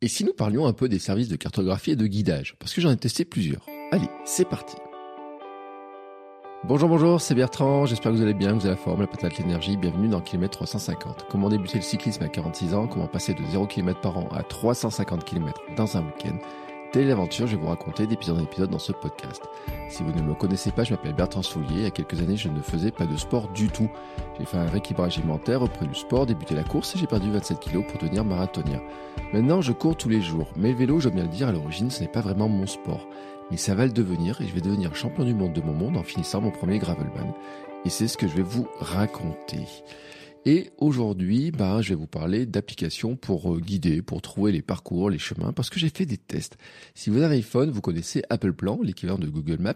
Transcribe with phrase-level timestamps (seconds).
[0.00, 2.54] Et si nous parlions un peu des services de cartographie et de guidage?
[2.58, 3.66] Parce que j'en ai testé plusieurs.
[3.90, 4.76] Allez, c'est parti.
[6.64, 9.06] Bonjour, bonjour, c'est Bertrand, j'espère que vous allez bien, que vous avez la forme, la
[9.06, 11.26] patate, l'énergie, bienvenue dans Kilomètre 350.
[11.30, 14.42] Comment débuter le cyclisme à 46 ans, comment passer de 0 km par an à
[14.42, 16.36] 350 km dans un week-end?
[16.90, 19.42] Telle l'aventure je vais vous raconter d'épisode en épisode dans ce podcast.
[19.90, 21.66] Si vous ne me connaissez pas, je m'appelle Bertrand Soulier.
[21.70, 23.90] Il y a quelques années, je ne faisais pas de sport du tout.
[24.38, 27.60] J'ai fait un rééquilibrage alimentaire, repris du sport, débuté la course et j'ai perdu 27
[27.60, 28.80] kilos pour devenir marathonien.
[29.34, 30.48] Maintenant, je cours tous les jours.
[30.56, 33.06] Mais le vélo, dois bien le dire, à l'origine, ce n'est pas vraiment mon sport.
[33.50, 35.98] Mais ça va le devenir et je vais devenir champion du monde de mon monde
[35.98, 37.34] en finissant mon premier gravelman.
[37.84, 39.66] Et c'est ce que je vais vous raconter.
[40.50, 45.10] Et aujourd'hui, bah, je vais vous parler d'applications pour euh, guider, pour trouver les parcours,
[45.10, 46.56] les chemins, parce que j'ai fait des tests.
[46.94, 49.74] Si vous avez un iPhone, vous connaissez Apple Plan, l'équivalent de Google Maps,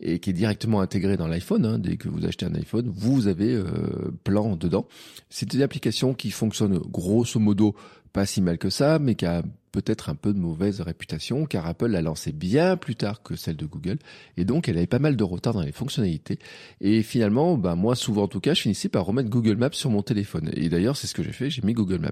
[0.00, 1.64] et qui est directement intégré dans l'iPhone.
[1.64, 1.78] Hein.
[1.78, 4.86] Dès que vous achetez un iPhone, vous avez euh, Plan dedans.
[5.30, 7.74] C'est une application qui fonctionne grosso modo
[8.12, 11.66] pas si mal que ça, mais qui a peut-être un peu de mauvaise réputation car
[11.66, 13.98] Apple l'a lancé bien plus tard que celle de Google
[14.36, 16.38] et donc elle avait pas mal de retard dans les fonctionnalités.
[16.80, 19.90] Et finalement bah moi souvent en tout cas je finissais par remettre Google Maps sur
[19.90, 20.50] mon téléphone.
[20.54, 22.10] Et d'ailleurs c'est ce que j'ai fait j'ai mis Google Maps.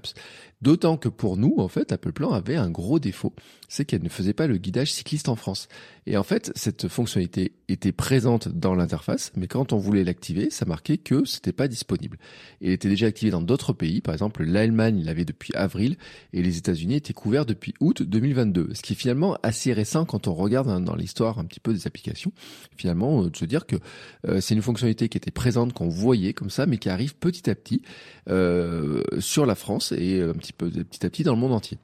[0.61, 3.33] D'autant que pour nous en fait Apple Plan avait un gros défaut
[3.69, 5.69] c'est qu'elle ne faisait pas le guidage cycliste en France.
[6.07, 10.65] Et en fait cette fonctionnalité était présente dans l'interface mais quand on voulait l'activer ça
[10.65, 12.17] marquait que c'était pas disponible.
[12.59, 14.01] Elle était déjà activée dans d'autres pays.
[14.01, 15.97] Par exemple l'Allemagne l'avait depuis avril
[16.33, 20.27] et les États-Unis étaient couverts depuis août 2022, ce qui est finalement assez récent quand
[20.27, 22.31] on regarde hein, dans l'histoire un petit peu des applications.
[22.75, 23.75] Finalement, euh, de se dire que
[24.27, 27.49] euh, c'est une fonctionnalité qui était présente, qu'on voyait comme ça, mais qui arrive petit
[27.49, 27.81] à petit
[28.29, 31.77] euh, sur la France et un petit peu petit à petit dans le monde entier.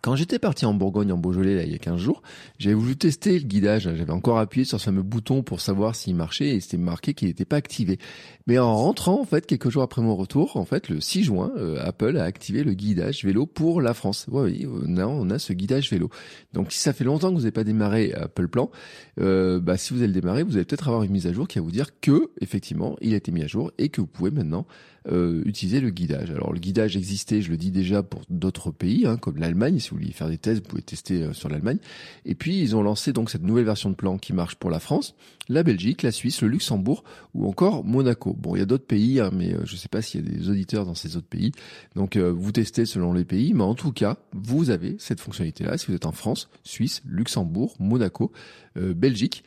[0.00, 2.22] Quand j'étais parti en Bourgogne, en Beaujolais, là, il y a 15 jours,
[2.58, 3.82] j'avais voulu tester le guidage.
[3.82, 7.28] J'avais encore appuyé sur ce fameux bouton pour savoir s'il marchait et c'était marqué qu'il
[7.28, 7.98] n'était pas activé.
[8.46, 11.52] Mais en rentrant, en fait, quelques jours après mon retour, en fait, le 6 juin,
[11.56, 14.26] euh, Apple a activé le guidage vélo pour la France.
[14.30, 16.10] oui, on a, on a ce guidage vélo.
[16.52, 18.70] Donc, si ça fait longtemps que vous n'avez pas démarré Apple Plan,
[19.20, 21.48] euh, bah, si vous allez le démarrer, vous allez peut-être avoir une mise à jour
[21.48, 24.06] qui va vous dire que, effectivement, il a été mis à jour et que vous
[24.06, 24.66] pouvez maintenant
[25.10, 26.30] euh, utiliser le guidage.
[26.30, 29.78] Alors le guidage existait, je le dis déjà, pour d'autres pays, hein, comme l'Allemagne.
[29.88, 31.78] Si vous voulez faire des tests, vous pouvez tester euh, sur l'Allemagne.
[32.26, 34.80] Et puis ils ont lancé donc cette nouvelle version de plan qui marche pour la
[34.80, 35.14] France,
[35.48, 38.34] la Belgique, la Suisse, le Luxembourg ou encore Monaco.
[38.34, 40.28] Bon, il y a d'autres pays, hein, mais euh, je ne sais pas s'il y
[40.28, 41.52] a des auditeurs dans ces autres pays.
[41.96, 45.78] Donc vous testez selon les pays, mais en tout cas, vous avez cette fonctionnalité-là.
[45.78, 48.30] Si vous êtes en France, Suisse, Luxembourg, Monaco,
[48.76, 49.44] Belgique,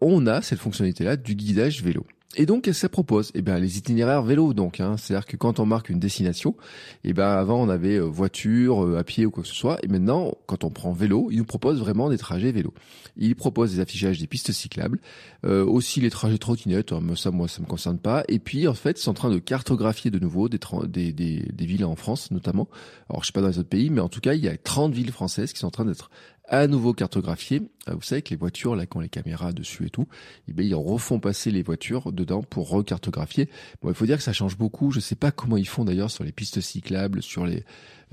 [0.00, 2.06] on a cette fonctionnalité-là du guidage vélo.
[2.36, 4.80] Et donc, ça propose Eh bien, les itinéraires vélo, donc.
[4.80, 4.96] Hein.
[4.96, 6.56] C'est-à-dire que quand on marque une destination,
[7.04, 9.78] eh ben avant on avait euh, voiture, euh, à pied ou quoi que ce soit,
[9.82, 12.74] et maintenant, quand on prend vélo, il nous propose vraiment des trajets vélo.
[13.16, 15.00] Il propose des affichages des pistes cyclables,
[15.44, 16.92] euh, aussi les trajets trottinettes.
[16.92, 18.24] Hein, ça, moi, ça me concerne pas.
[18.28, 20.58] Et puis, en fait, c'est en train de cartographier de nouveau des,
[20.88, 22.68] des, des, des villes en France, notamment.
[23.08, 24.56] Alors, je sais pas dans les autres pays, mais en tout cas, il y a
[24.56, 26.10] 30 villes françaises qui sont en train d'être
[26.48, 27.62] à nouveau cartographié.
[27.88, 30.06] Euh, vous savez que les voitures, là, quand les caméras dessus et tout,
[30.48, 33.48] eh ils refont passer les voitures dedans pour recartographier.
[33.82, 34.90] Bon, il faut dire que ça change beaucoup.
[34.90, 37.64] Je sais pas comment ils font d'ailleurs sur les pistes cyclables, sur les,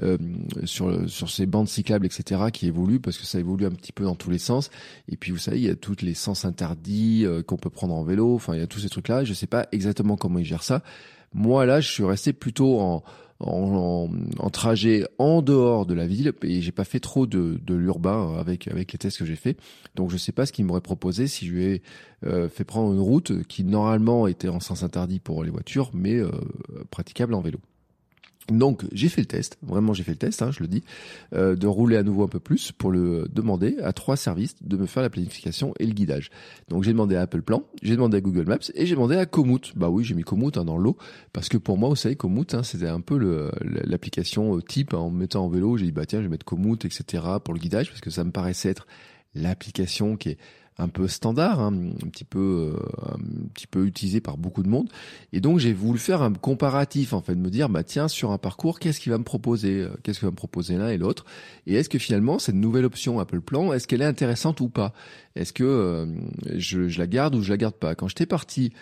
[0.02, 0.18] euh,
[0.66, 4.06] sur, sur ces bandes cyclables, etc., qui évoluent parce que ça évolue un petit peu
[4.06, 4.72] dans tous les sens.
[5.10, 7.94] Et puis, vous savez, il y a tous les sens interdits euh, qu'on peut prendre
[7.94, 8.36] en vélo.
[8.36, 9.26] Enfin, il y a tous ces trucs-là.
[9.26, 10.84] Je sais pas exactement comment ils gèrent ça.
[11.34, 13.04] Moi, là, je suis resté plutôt en,
[13.44, 14.10] en,
[14.40, 18.36] en, trajet en dehors de la ville et j'ai pas fait trop de, de l'urbain
[18.38, 19.58] avec avec les tests que j'ai fait.
[19.96, 21.82] Donc je sais pas ce qu'il m'aurait proposé si je lui ai
[22.26, 26.16] euh, fait prendre une route qui normalement était en sens interdit pour les voitures mais
[26.16, 26.32] euh,
[26.90, 27.60] praticable en vélo.
[28.50, 30.84] Donc j'ai fait le test, vraiment j'ai fait le test, hein, je le dis,
[31.34, 34.78] euh, de rouler à nouveau un peu plus pour le demander à trois services de
[34.78, 36.32] me faire la planification et le guidage.
[36.68, 39.26] Donc j'ai demandé à Apple Plan, j'ai demandé à Google Maps et j'ai demandé à
[39.26, 39.74] Komoot.
[39.76, 40.98] Bah oui, j'ai mis Komoot hein, dans l'eau
[41.34, 44.94] parce que pour moi, vous savez, Komoot, hein, c'était un peu l'application euh, type.
[44.94, 47.24] Hein, en me mettant en vélo, j'ai dit bah tiens, je vais mettre Komoot, etc.
[47.44, 48.88] pour le guidage parce que ça me paraissait être
[49.36, 50.38] l'application qui est
[50.78, 51.74] un peu standard, hein,
[52.04, 54.90] un petit peu, euh, un petit peu utilisé par beaucoup de monde.
[55.34, 58.38] Et donc j'ai voulu faire un comparatif en fait, me dire bah tiens sur un
[58.38, 61.26] parcours qu'est-ce qu'il va me proposer, qu'est-ce qu'il va me proposer l'un et l'autre,
[61.68, 64.94] et est-ce que finalement cette nouvelle option Apple Plan, est-ce qu'elle est intéressante ou pas?
[65.36, 66.08] Est-ce que
[66.56, 67.96] je, je, la garde ou je la garde pas?
[67.96, 68.74] Quand j'étais parti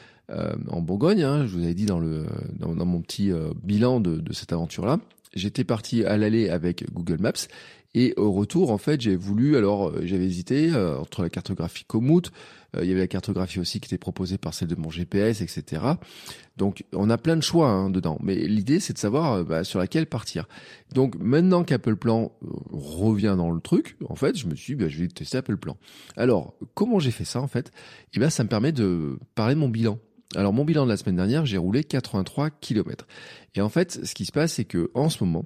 [0.70, 2.26] en Bourgogne, hein, je vous avais dit dans le
[2.58, 3.32] dans, dans mon petit
[3.64, 5.00] bilan de, de cette aventure là,
[5.36, 7.48] j'étais parti à l'aller avec Google Maps
[7.96, 11.86] et au retour, en fait, j'ai voulu, alors euh, j'avais hésité euh, entre la cartographie
[11.86, 12.32] Komoot,
[12.76, 15.42] euh, il y avait la cartographie aussi qui était proposée par celle de mon GPS,
[15.42, 15.82] etc.
[16.56, 19.80] Donc on a plein de choix hein, dedans, mais l'idée c'est de savoir bah, sur
[19.80, 20.48] laquelle partir.
[20.94, 22.32] Donc maintenant qu'Apple Plan
[22.72, 25.58] revient dans le truc, en fait, je me suis dit, bah, je vais tester Apple
[25.58, 25.76] Plan.
[26.16, 27.72] Alors comment j'ai fait ça en fait?
[28.14, 29.98] Eh bien, ça me permet de parler de mon bilan.
[30.36, 33.08] Alors mon bilan de la semaine dernière, j'ai roulé 83 km.
[33.56, 35.46] Et en fait, ce qui se passe, c'est que en ce moment,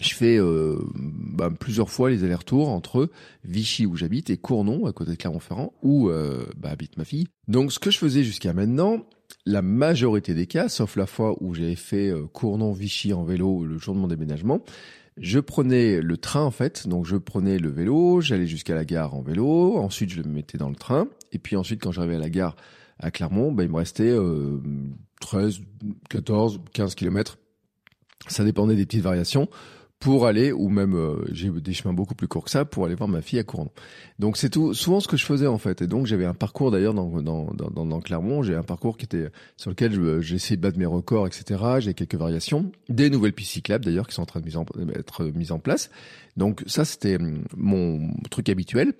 [0.00, 3.10] je fais euh, bah, plusieurs fois les allers-retours entre
[3.44, 7.28] Vichy où j'habite et Cournon à côté de Clermont-Ferrand où euh, bah, habite ma fille.
[7.46, 9.06] Donc ce que je faisais jusqu'à maintenant,
[9.46, 13.78] la majorité des cas, sauf la fois où j'avais fait euh, Cournon-Vichy en vélo le
[13.78, 14.62] jour de mon déménagement,
[15.16, 19.14] je prenais le train en fait, donc je prenais le vélo, j'allais jusqu'à la gare
[19.14, 22.18] en vélo, ensuite je le mettais dans le train, et puis ensuite quand j'arrivais à
[22.18, 22.56] la gare
[22.98, 24.12] à Clermont, bah, il me restait
[25.20, 25.60] 13,
[26.10, 27.38] 14, 15 kilomètres.
[28.26, 29.48] Ça dépendait des petites variations
[30.04, 32.94] pour aller, ou même euh, j'ai des chemins beaucoup plus courts que ça, pour aller
[32.94, 33.70] voir ma fille à Cournon.
[34.18, 35.80] Donc c'est tout souvent ce que je faisais en fait.
[35.80, 39.06] Et donc j'avais un parcours d'ailleurs dans, dans, dans, dans Clermont, j'ai un parcours qui
[39.06, 41.58] était sur lequel j'ai essayé de battre mes records, etc.
[41.78, 44.66] J'ai quelques variations, des nouvelles pistes cyclables d'ailleurs qui sont en train de mise en,
[44.94, 45.88] être mises en place.
[46.36, 48.92] Donc ça c'était hum, mon truc habituel.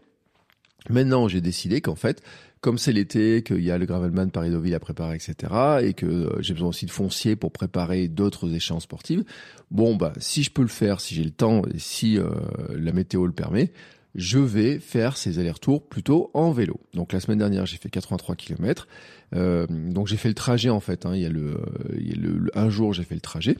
[0.89, 2.23] Maintenant j'ai décidé qu'en fait
[2.64, 5.52] comme c'est l'été, qu'il y a le Gravelman Paris-Deauville à préparer, etc.,
[5.82, 9.22] et que euh, j'ai besoin aussi de foncier pour préparer d'autres échéances sportives,
[9.70, 12.31] bon, bah, si je peux le faire, si j'ai le temps, et si euh,
[12.70, 13.70] la météo le permet,
[14.14, 16.81] je vais faire ces allers-retours plutôt en vélo.
[16.94, 18.88] Donc la semaine dernière, j'ai fait 83 km.
[19.34, 21.06] Euh, donc j'ai fait le trajet en fait.
[21.06, 21.12] Hein.
[21.14, 21.58] Il y a le,
[21.98, 23.56] il y a le un jour j'ai fait le trajet.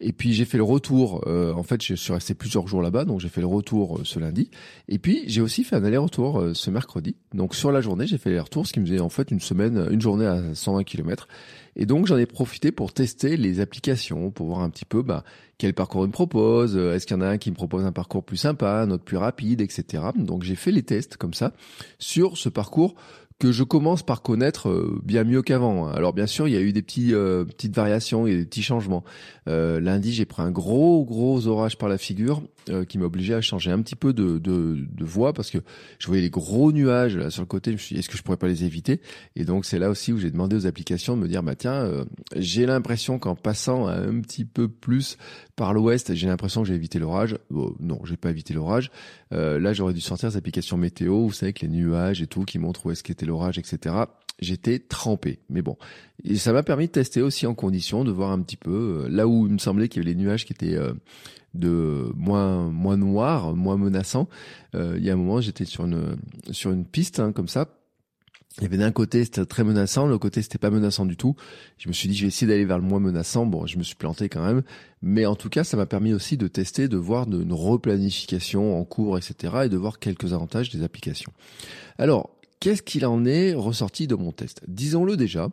[0.00, 1.22] Et puis j'ai fait le retour.
[1.26, 4.00] Euh, en fait, je suis resté plusieurs jours là-bas, donc j'ai fait le retour euh,
[4.04, 4.50] ce lundi.
[4.88, 7.16] Et puis j'ai aussi fait un aller-retour ce mercredi.
[7.32, 9.88] Donc sur la journée, j'ai fait l'aller-retour, ce qui me faisait en fait une semaine,
[9.90, 11.28] une journée à 120 km.
[11.76, 15.24] Et donc j'en ai profité pour tester les applications, pour voir un petit peu bah,
[15.58, 16.76] quel parcours il me propose.
[16.76, 19.04] Est-ce qu'il y en a un qui me propose un parcours plus sympa, un autre
[19.04, 20.02] plus rapide, etc.
[20.16, 21.52] Donc j'ai fait les tests comme ça
[21.98, 22.94] sur ce parcours
[23.40, 25.88] que je commence par connaître euh, bien mieux qu'avant.
[25.88, 28.62] Alors bien sûr, il y a eu des petits euh, petites variations et des petits
[28.62, 29.02] changements.
[29.48, 32.42] Euh, lundi, j'ai pris un gros gros orage par la figure
[32.88, 35.58] qui m'a obligé à changer un petit peu de, de, de voie parce que
[35.98, 37.70] je voyais les gros nuages là sur le côté.
[37.72, 39.02] Je me suis dit, est-ce que je pourrais pas les éviter?
[39.36, 42.06] Et donc c'est là aussi où j'ai demandé aux applications de me dire, bah tiens,
[42.34, 45.18] j'ai l'impression qu'en passant un petit peu plus
[45.56, 47.36] par l'ouest, j'ai l'impression que j'ai évité l'orage.
[47.50, 48.90] Bon, non, j'ai pas évité l'orage.
[49.30, 52.58] là, j'aurais dû sortir les applications météo, vous savez, avec les nuages et tout qui
[52.58, 53.94] montrent où est-ce qu'était l'orage, etc.
[54.40, 55.38] J'étais trempé.
[55.48, 55.76] Mais bon,
[56.36, 59.28] ça m'a permis de tester aussi en condition, de voir un petit peu euh, là
[59.28, 60.92] où il me semblait qu'il y avait les nuages qui étaient euh,
[61.54, 64.28] de moins moins noirs, moins menaçants.
[64.74, 66.16] Euh, il y a un moment, j'étais sur une
[66.50, 67.68] sur une piste hein, comme ça.
[68.58, 71.16] Il y avait d'un côté c'était très menaçant, de l'autre côté c'était pas menaçant du
[71.16, 71.34] tout.
[71.78, 73.46] Je me suis dit je vais essayer d'aller vers le moins menaçant.
[73.46, 74.62] Bon, je me suis planté quand même,
[75.02, 78.84] mais en tout cas ça m'a permis aussi de tester, de voir une replanification en
[78.84, 79.62] cours, etc.
[79.64, 81.32] et de voir quelques avantages des applications.
[81.98, 82.33] Alors
[82.64, 84.62] Qu'est-ce qu'il en est ressorti de mon test?
[84.66, 85.50] Disons-le déjà,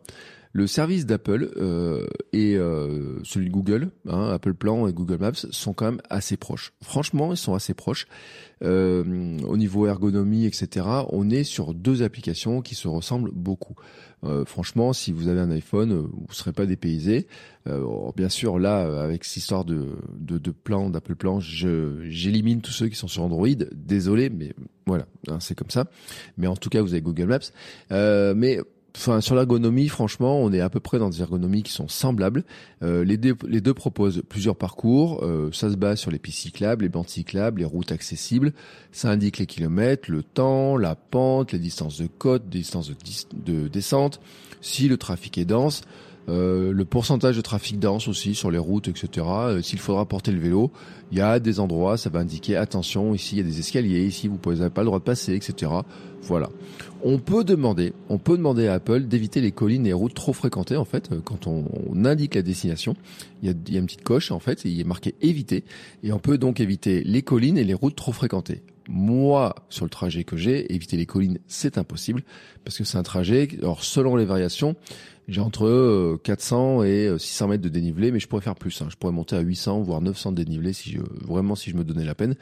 [0.53, 5.31] le service d'Apple euh, et euh, celui de Google, hein, Apple Plan et Google Maps,
[5.33, 6.73] sont quand même assez proches.
[6.81, 8.07] Franchement, ils sont assez proches.
[8.63, 13.75] Euh, au niveau ergonomie, etc., on est sur deux applications qui se ressemblent beaucoup.
[14.23, 17.27] Euh, franchement, si vous avez un iPhone, euh, vous ne serez pas dépaysé.
[17.67, 22.71] Euh, bien sûr, là, avec cette histoire de, de, de plan, d'Apple Plan, j'élimine tous
[22.71, 23.47] ceux qui sont sur Android.
[23.73, 24.53] Désolé, mais
[24.85, 25.85] voilà, hein, c'est comme ça.
[26.37, 28.33] Mais en tout cas, vous avez Google Maps.
[28.35, 28.59] mais
[28.95, 32.43] Enfin, sur l'ergonomie, franchement, on est à peu près dans des ergonomies qui sont semblables.
[32.83, 35.23] Euh, les, deux, proposent plusieurs parcours.
[35.23, 38.53] Euh, ça se base sur les pistes cyclables, les bandes cyclables, les routes accessibles.
[38.91, 42.95] Ça indique les kilomètres, le temps, la pente, les distances de côte, les distances de,
[43.45, 44.19] de descente,
[44.59, 45.83] si le trafic est dense.
[46.29, 49.25] Euh, le pourcentage de trafic dense aussi sur les routes, etc.
[49.27, 50.71] Euh, s'il faudra porter le vélo,
[51.11, 54.05] il y a des endroits, ça va indiquer attention, ici il y a des escaliers,
[54.05, 55.71] ici vous n'avez pas le droit de passer, etc.
[56.21, 56.49] Voilà.
[57.03, 60.77] On peut demander, on peut demander à Apple d'éviter les collines et routes trop fréquentées
[60.77, 61.11] en fait.
[61.11, 61.65] Euh, quand on,
[62.05, 62.95] indique la destination,
[63.41, 65.63] il y, a, une petite coche en fait, il est marqué éviter,
[66.03, 68.61] et on peut donc éviter les collines et les routes trop fréquentées.
[68.87, 72.23] Moi, sur le trajet que j'ai, éviter les collines, c'est impossible
[72.65, 73.47] parce que c'est un trajet.
[73.59, 74.75] Alors, selon les variations,
[75.27, 78.81] j'ai entre 400 euh, et 600 mètres de dénivelé, mais je pourrais faire plus.
[78.81, 78.87] Hein.
[78.89, 81.83] Je pourrais monter à 800 voire 900 de dénivelé si je, vraiment si je me
[81.83, 82.35] donnais la peine.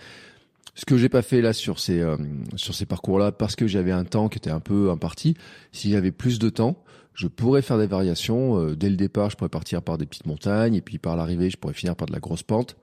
[0.79, 2.01] Ce que j'ai pas fait là sur ces
[2.55, 5.35] sur ces parcours-là parce que j'avais un temps qui était un peu imparti.
[5.73, 6.81] Si j'avais plus de temps,
[7.13, 8.73] je pourrais faire des variations.
[8.75, 11.57] dès le départ, je pourrais partir par des petites montagnes et puis par l'arrivée, je
[11.57, 12.77] pourrais finir par de la grosse pente.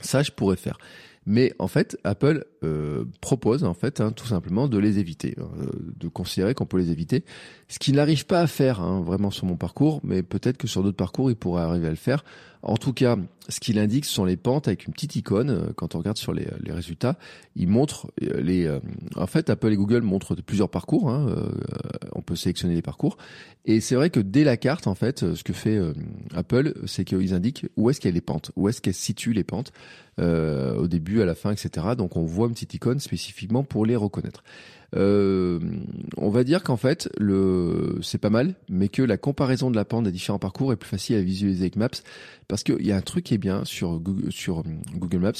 [0.00, 0.76] Ça, je pourrais faire.
[1.26, 5.66] Mais en fait, Apple euh, propose en fait hein, tout simplement de les éviter, euh,
[5.98, 7.24] de considérer qu'on peut les éviter,
[7.68, 10.82] ce qui n'arrive pas à faire hein, vraiment sur mon parcours, mais peut-être que sur
[10.82, 12.24] d'autres parcours, il pourrait arriver à le faire.
[12.62, 13.16] En tout cas,
[13.48, 15.50] ce qu'il indique, ce sont les pentes avec une petite icône.
[15.50, 17.16] Euh, quand on regarde sur les, les résultats,
[17.56, 18.70] il montre les.
[19.16, 21.10] en fait, Apple et Google montrent plusieurs parcours.
[21.10, 21.34] Hein,
[22.24, 23.16] peut sélectionner les parcours,
[23.64, 25.80] et c'est vrai que dès la carte, en fait, ce que fait
[26.34, 29.32] Apple, c'est qu'ils indiquent où est-ce qu'il y a les pentes, où est-ce qu'elles situent
[29.32, 29.72] les pentes
[30.18, 31.86] au début, à la fin, etc.
[31.96, 34.44] Donc, on voit une petite icône spécifiquement pour les reconnaître.
[34.96, 35.58] Euh,
[36.16, 39.84] on va dire qu'en fait, le, c'est pas mal, mais que la comparaison de la
[39.84, 41.88] pente des différents parcours est plus facile à visualiser avec Maps,
[42.48, 44.30] parce qu'il y a un truc qui est bien sur Google,
[44.94, 45.32] Google Maps,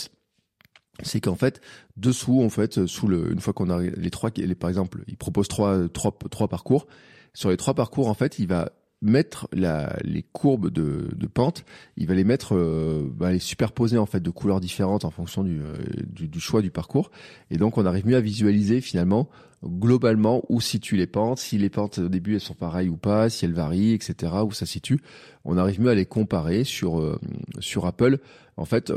[1.02, 1.60] c'est qu'en fait
[1.96, 5.16] dessous en fait sous le une fois qu'on a les trois les, par exemple il
[5.16, 6.86] propose trois trois trois parcours.
[7.32, 8.70] Sur les trois parcours en fait il va
[9.02, 11.64] mettre la, les courbes de, de, pente,
[11.96, 15.44] il va les mettre, euh, bah, les superposer en fait de couleurs différentes en fonction
[15.44, 15.74] du, euh,
[16.06, 17.10] du, du, choix du parcours.
[17.50, 19.28] Et donc on arrive mieux à visualiser finalement
[19.62, 23.28] globalement où situent les pentes, si les pentes au début elles sont pareilles ou pas,
[23.28, 24.32] si elles varient, etc.
[24.44, 25.00] Où ça situe.
[25.44, 27.18] On arrive mieux à les comparer sur euh,
[27.60, 28.18] sur Apple.
[28.56, 28.92] En fait,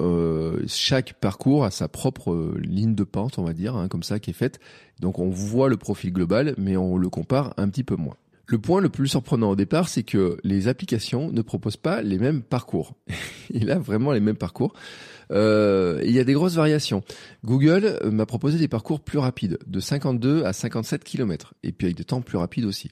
[0.68, 4.30] chaque parcours a sa propre ligne de pente, on va dire, hein, comme ça, qui
[4.30, 4.60] est faite.
[5.00, 8.18] Donc on voit le profil global, mais on le compare un petit peu moins.
[8.50, 12.18] Le point le plus surprenant au départ, c'est que les applications ne proposent pas les
[12.18, 12.96] mêmes parcours.
[13.50, 14.74] il a vraiment les mêmes parcours.
[15.32, 17.04] Euh, il y a des grosses variations.
[17.44, 21.88] Google euh, m'a proposé des parcours plus rapides, de 52 à 57 km, et puis
[21.88, 22.90] avec des temps plus rapides aussi.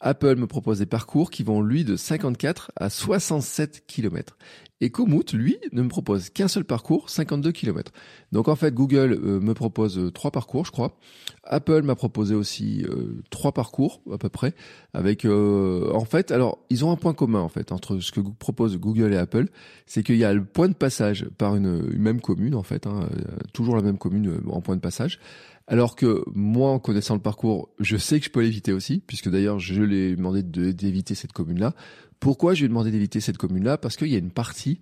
[0.00, 4.36] Apple me propose des parcours qui vont lui de 54 à 67 km.
[4.80, 7.92] Et Komoot, lui, ne me propose qu'un seul parcours, 52 km.
[8.30, 10.96] Donc en fait, Google euh, me propose euh, trois parcours, je crois.
[11.42, 14.54] Apple m'a proposé aussi euh, trois parcours à peu près.
[14.94, 18.78] Avec, en fait, alors ils ont un point commun en fait entre ce que propose
[18.78, 19.46] Google et Apple,
[19.86, 23.08] c'est qu'il y a le point de passage par une, même commune en fait, hein,
[23.52, 25.18] toujours la même commune en point de passage.
[25.70, 29.28] Alors que moi, en connaissant le parcours, je sais que je peux l'éviter aussi, puisque
[29.28, 31.74] d'ailleurs je l'ai demandé d'éviter cette commune-là.
[32.20, 33.78] Pourquoi je lui ai demandé d'éviter cette commune-là?
[33.78, 34.78] Parce qu'il y a une partie,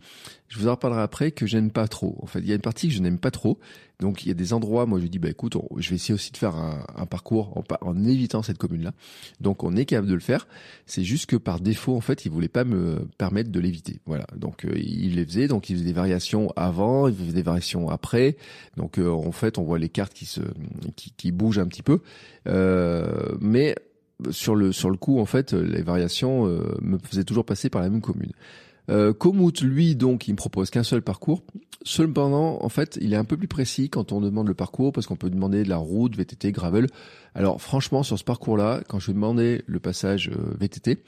[0.48, 2.18] je vous en reparlerai après, que j'aime pas trop.
[2.22, 3.58] En fait, il y a une partie que je n'aime pas trop.
[4.00, 6.30] Donc il y a des endroits, moi je dis, bah écoute, je vais essayer aussi
[6.30, 8.92] de faire un, parcours en, évitant cette commune-là.
[9.40, 10.46] Donc on est capable de le faire.
[10.84, 14.00] C'est juste que par défaut, en fait, il voulait pas me permettre de l'éviter.
[14.04, 14.26] Voilà.
[14.36, 15.48] Donc euh, il les faisait.
[15.48, 18.36] Donc il faisait des variations avant, il faisait des variations après.
[18.76, 20.40] Donc euh, en fait, on voit les cartes qui se
[20.96, 22.00] qui, qui bougent un petit peu.
[22.46, 23.74] Euh, mais
[24.30, 27.82] sur le sur le coup, en fait, les variations euh, me faisaient toujours passer par
[27.82, 28.32] la même commune.
[28.88, 29.12] Euh,
[29.62, 31.42] lui, donc, il me propose qu'un seul parcours.
[31.82, 35.06] Cependant, en fait, il est un peu plus précis quand on demande le parcours, parce
[35.06, 36.87] qu'on peut demander de la route, VTT, gravel.
[37.35, 41.02] Alors, franchement, sur ce parcours-là, quand je demandais le passage euh, VTT,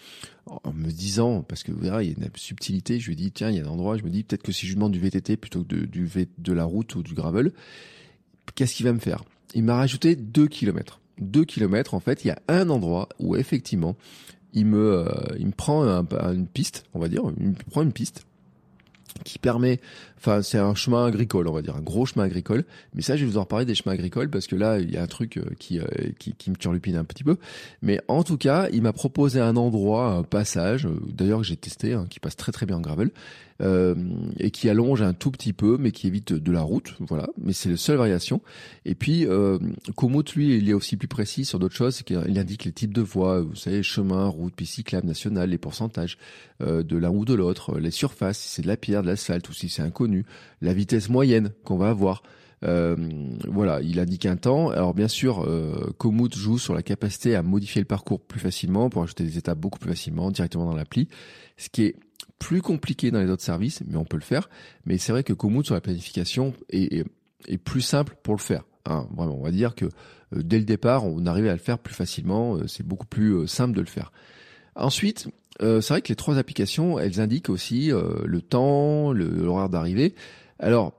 [0.46, 3.32] en me disant, parce que vous verrez, il y a une subtilité, je lui dit,
[3.32, 5.00] tiens, il y a un endroit, je me dis, peut-être que si je demande du
[5.00, 7.52] VTT plutôt que de, du de la route ou du gravel,
[8.54, 9.24] qu'est-ce qu'il va me faire?
[9.54, 11.00] Il m'a rajouté 2 kilomètres.
[11.20, 13.96] 2 kilomètres, en fait, il y a un endroit où effectivement,
[14.52, 17.92] il me, euh, il me prend une piste, on va dire, il me prend une
[17.92, 18.24] piste
[19.24, 19.80] qui permet,
[20.18, 22.64] enfin c'est un chemin agricole, on va dire, un gros chemin agricole.
[22.94, 24.96] Mais ça, je vais vous en reparler des chemins agricoles parce que là, il y
[24.96, 25.84] a un truc euh, qui, euh,
[26.18, 27.36] qui, qui me turlupine un petit peu.
[27.82, 31.56] Mais en tout cas, il m'a proposé un endroit, un passage, euh, d'ailleurs que j'ai
[31.56, 33.10] testé, hein, qui passe très très bien en gravel,
[34.38, 37.26] et qui allonge un tout petit peu, mais qui évite de la route, voilà.
[37.42, 38.40] Mais c'est la seule variation.
[38.84, 39.58] Et puis, euh,
[39.96, 42.94] Komoot, lui, il est aussi plus précis sur d'autres choses, c'est qu'il indique les types
[42.94, 46.18] de voies, vous savez, chemin, route, piste cyclable nationale, les pourcentages
[46.60, 49.52] de l'un ou de l'autre, les surfaces, si c'est de la pierre, de l'asphalte, ou
[49.52, 50.24] si c'est inconnu,
[50.60, 52.22] la vitesse moyenne qu'on va avoir.
[52.64, 52.96] Euh,
[53.46, 54.70] voilà, il indique un temps.
[54.70, 58.90] Alors bien sûr, euh, Komoot joue sur la capacité à modifier le parcours plus facilement
[58.90, 61.08] pour ajouter des étapes beaucoup plus facilement directement dans l'appli,
[61.56, 61.96] ce qui est
[62.38, 64.48] plus compliqué dans les autres services, mais on peut le faire.
[64.86, 67.04] Mais c'est vrai que Komoot sur la planification est,
[67.46, 68.64] est, plus simple pour le faire.
[68.86, 69.06] Hein.
[69.14, 71.94] Vraiment, on va dire que euh, dès le départ, on arrivait à le faire plus
[71.94, 72.56] facilement.
[72.56, 74.12] Euh, c'est beaucoup plus simple de le faire.
[74.78, 75.28] Ensuite,
[75.60, 80.14] c'est vrai que les trois applications, elles indiquent aussi le temps, l'horaire d'arrivée.
[80.58, 80.94] Alors,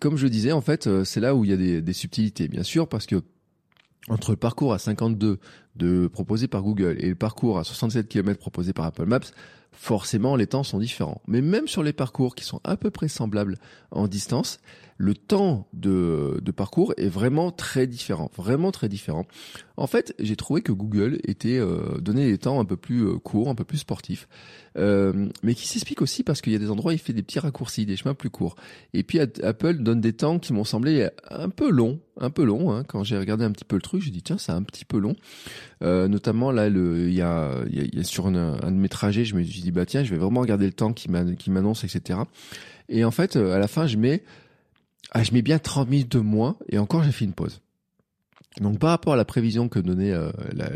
[0.00, 2.62] comme je disais, en fait, c'est là où il y a des, des subtilités, bien
[2.62, 3.22] sûr, parce que
[4.08, 5.38] entre le parcours à 52,
[5.76, 9.20] de proposé par Google et le parcours à 67 km proposé par Apple Maps,
[9.72, 11.20] forcément les temps sont différents.
[11.26, 13.58] Mais même sur les parcours qui sont à peu près semblables
[13.90, 14.58] en distance,
[14.98, 19.26] le temps de, de parcours est vraiment très différent, vraiment très différent.
[19.76, 23.18] En fait, j'ai trouvé que Google était euh, donnait des temps un peu plus euh,
[23.18, 24.26] courts, un peu plus sportifs,
[24.78, 27.22] euh, mais qui s'explique aussi parce qu'il y a des endroits où il fait des
[27.22, 28.56] petits raccourcis, des chemins plus courts.
[28.94, 32.72] Et puis Apple donne des temps qui m'ont semblé un peu longs, un peu longs.
[32.72, 32.84] Hein.
[32.84, 34.98] Quand j'ai regardé un petit peu le truc, j'ai dit tiens, c'est un petit peu
[34.98, 35.14] long.
[35.82, 39.34] Euh, notamment là, il y a, y a, sur une, un de mes trajets, je
[39.34, 42.20] me suis dit bah tiens, je vais vraiment regarder le temps qui m'annonce, etc.
[42.88, 44.22] Et en fait, à la fin, je mets
[45.12, 47.60] ah, je mets bien 30 minutes de moins et encore j'ai fait une pause.
[48.60, 50.30] Donc par rapport à la prévision que donnait euh,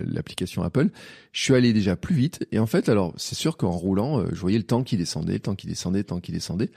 [0.04, 0.88] l'application Apple,
[1.32, 2.47] je suis allé déjà plus vite.
[2.52, 5.35] Et en fait, alors c'est sûr qu'en roulant, euh, je voyais le temps qui descendait,
[5.35, 6.70] le temps qui descendait, le temps qui descendait.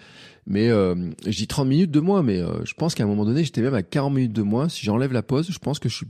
[0.47, 3.25] Mais euh, je dis 30 minutes de moins, mais euh, je pense qu'à un moment
[3.25, 4.69] donné, j'étais même à 40 minutes de moins.
[4.69, 6.07] Si j'enlève la pause, je pense que je suis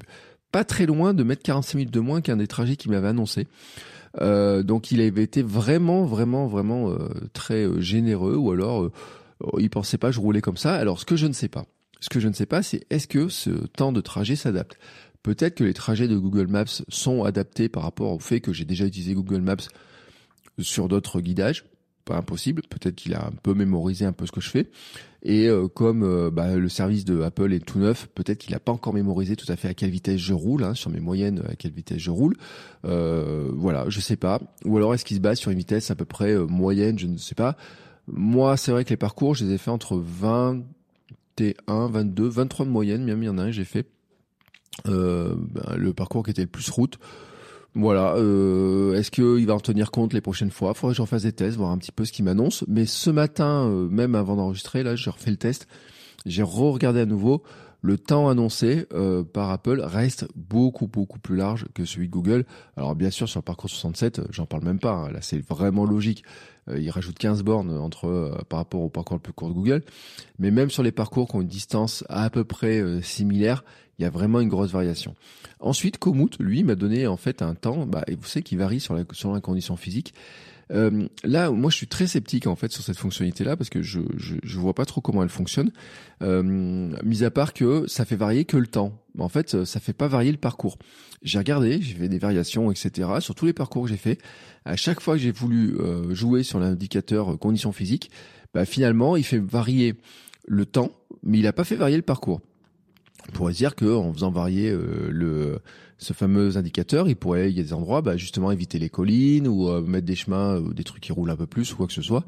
[0.53, 3.48] pas très loin de mettre 45 minutes de moins qu'un des trajets qu'il m'avait annoncé.
[4.22, 6.95] donc il avait été vraiment, vraiment, vraiment
[7.33, 8.89] très généreux, ou alors
[9.57, 10.75] il pensait pas je roulais comme ça.
[10.75, 11.65] Alors ce que je ne sais pas,
[12.00, 14.77] ce que je ne sais pas, c'est est-ce que ce temps de trajet s'adapte?
[15.24, 18.65] Peut-être que les trajets de Google Maps sont adaptés par rapport au fait que j'ai
[18.65, 19.67] déjà utilisé Google Maps
[20.60, 21.65] sur d'autres guidages.
[22.05, 22.62] Pas impossible.
[22.69, 24.69] Peut-être qu'il a un peu mémorisé un peu ce que je fais.
[25.25, 28.60] Et euh, comme euh, bah, le service de Apple est tout neuf, peut-être qu'il n'a
[28.60, 31.41] pas encore mémorisé tout à fait à quelle vitesse je roule, hein, sur mes moyennes,
[31.48, 32.36] à quelle vitesse je roule.
[32.86, 34.41] Euh, voilà, je sais pas.
[34.65, 37.17] Ou alors est-ce qu'il se base sur une vitesse à peu près moyenne, je ne
[37.17, 37.55] sais pas.
[38.07, 42.72] Moi, c'est vrai que les parcours, je les ai fait entre 21, 22, 23 de
[42.72, 43.88] moyenne, même il y en a un j'ai fait.
[44.86, 45.38] Ben,
[45.77, 47.00] le parcours qui était le plus route.
[47.75, 48.15] Voilà.
[48.15, 50.74] Euh, Est-ce qu'il va en tenir compte les prochaines fois?
[50.74, 52.63] Faudrait que j'en fasse des tests, voir un petit peu ce qu'il m'annonce.
[52.68, 55.68] Mais ce matin, euh, même avant d'enregistrer, là, j'ai refait le test.
[56.25, 57.44] J'ai re-regardé à nouveau
[57.83, 62.45] le temps annoncé euh, par Apple reste beaucoup beaucoup plus large que celui de Google.
[62.77, 64.93] Alors bien sûr sur le parcours 67, euh, j'en parle même pas.
[64.93, 65.11] Hein.
[65.11, 66.23] Là c'est vraiment logique.
[66.69, 69.83] Euh, il rajoute 15 bornes entre par rapport au parcours le plus court de Google.
[70.39, 73.65] Mais même sur les parcours qui ont une distance à, peu près similaire,
[73.99, 75.13] il y a vraiment une grosse variation.
[75.59, 78.79] Ensuite, Komoot, lui, m'a donné en fait un temps, bah, et vous savez, qui varie
[78.79, 80.13] sur la condition physique.
[80.74, 84.00] Euh, là, moi, je suis très sceptique en fait sur cette fonctionnalité-là parce que je,
[84.18, 85.72] je, vois pas trop comment elle fonctionne.
[86.22, 86.42] Euh,
[87.03, 89.00] mis à part que ça fait varier que le temps.
[89.20, 90.77] En fait, ça fait pas varier le parcours.
[91.22, 93.10] J'ai regardé, j'ai fait des variations, etc.
[93.20, 94.20] sur tous les parcours que j'ai fait.
[94.65, 98.09] À chaque fois que j'ai voulu euh, jouer sur l'indicateur conditions physiques,
[98.53, 99.96] bah, finalement, il fait varier
[100.48, 102.42] le temps, mais il a pas fait varier le parcours.
[103.31, 105.59] Pourrait dire qu'en faisant varier euh, le
[105.98, 109.48] ce fameux indicateur, il pourrait, il y a des endroits, bah, justement éviter les collines
[109.48, 111.88] ou euh, mettre des chemins, ou des trucs qui roulent un peu plus ou quoi
[111.88, 112.25] que ce soit.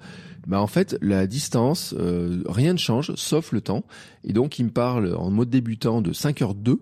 [0.47, 3.83] Bah en fait, la distance, euh, rien ne change sauf le temps.
[4.23, 6.77] Et donc il me parle en mode débutant de 5h2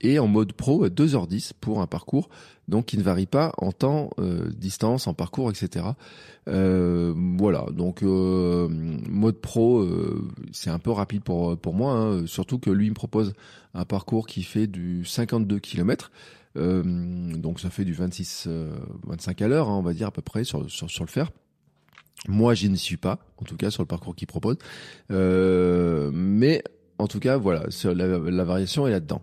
[0.00, 2.28] et en mode pro 2h10 pour un parcours
[2.68, 5.86] donc qui ne varie pas en temps, euh, distance, en parcours, etc.
[6.48, 9.86] Euh, voilà, donc euh, mode pro,
[10.52, 13.34] c'est un peu rapide pour pour moi, hein, surtout que lui me propose
[13.74, 16.10] un parcours qui fait du 52 km.
[16.54, 18.48] donc ça fait du 26,
[19.06, 21.30] 25 à l'heure, hein, on va dire à peu près sur, sur, sur le fer.
[22.28, 24.56] Moi, je n'y suis pas, en tout cas sur le parcours qu'il propose.
[25.10, 26.64] mais
[26.98, 29.22] en tout cas, voilà, la, la variation est là-dedans.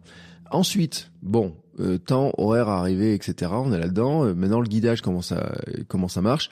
[0.54, 3.52] Ensuite, bon, euh, temps, horaire à arriver, etc.
[3.56, 4.24] On est là-dedans.
[4.24, 5.52] Euh, maintenant, le guidage, comment ça,
[5.88, 6.52] comment ça marche?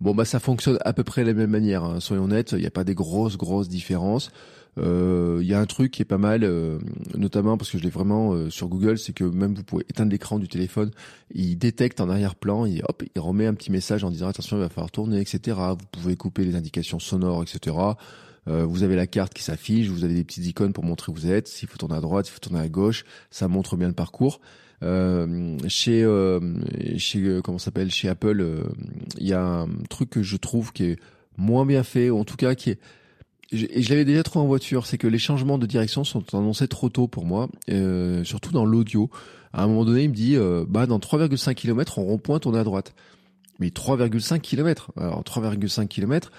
[0.00, 1.84] Bon, bah, ça fonctionne à peu près de la même manière.
[1.84, 2.00] Hein.
[2.00, 4.30] Soyons honnêtes, il n'y a pas des grosses, grosses différences.
[4.78, 6.48] Euh, il y a un truc qui est pas mal,
[7.14, 10.38] notamment parce que je l'ai vraiment sur Google, c'est que même vous pouvez éteindre l'écran
[10.38, 10.90] du téléphone,
[11.34, 14.60] il détecte en arrière-plan, et hop, il remet un petit message en disant attention, il
[14.60, 15.58] va falloir tourner, etc.
[15.78, 17.76] Vous pouvez couper les indications sonores, etc.
[18.48, 21.14] Euh, vous avez la carte qui s'affiche, vous avez des petites icônes pour montrer où
[21.14, 21.48] vous êtes.
[21.48, 24.40] S'il faut tourner à droite, s'il faut tourner à gauche, ça montre bien le parcours.
[24.82, 26.40] Euh, chez euh,
[26.96, 27.90] chez euh, comment s'appelle?
[27.90, 28.64] Chez Apple,
[29.18, 30.98] il y a un truc que je trouve qui est
[31.36, 32.78] moins bien fait, ou en tout cas qui est
[33.54, 36.68] et je l'avais déjà trouvé en voiture, c'est que les changements de direction sont annoncés
[36.68, 37.50] trop tôt pour moi,
[38.24, 39.10] surtout dans l'audio.
[39.52, 42.64] À un moment donné, il me dit, bah dans 3,5 km, on rond-point, tourne à
[42.64, 42.94] droite.
[43.58, 44.90] Mais 3,5 km.
[44.96, 46.32] Alors 3,5 km,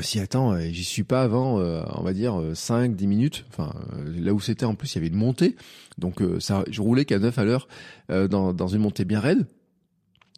[0.00, 3.44] si attends, euh, j'y suis pas avant, euh, on va dire 5, euh, 10 minutes.
[3.50, 5.56] Enfin, là où c'était en plus, il y avait une montée,
[5.98, 7.68] donc ça, je roulais qu'à 9 à l'heure
[8.08, 9.46] dans, dans une montée bien raide.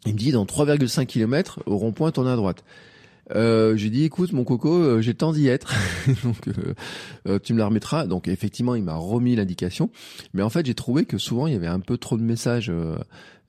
[0.05, 2.65] Il me dit dans 3,5 km au rond-point, tourne à droite.
[3.35, 5.75] Euh, j'ai dit écoute mon coco, euh, j'ai temps d'y être,
[6.23, 6.49] donc
[7.27, 8.07] euh, tu me la remettras.
[8.07, 9.91] Donc effectivement, il m'a remis l'indication,
[10.33, 12.73] mais en fait j'ai trouvé que souvent il y avait un peu trop de messages.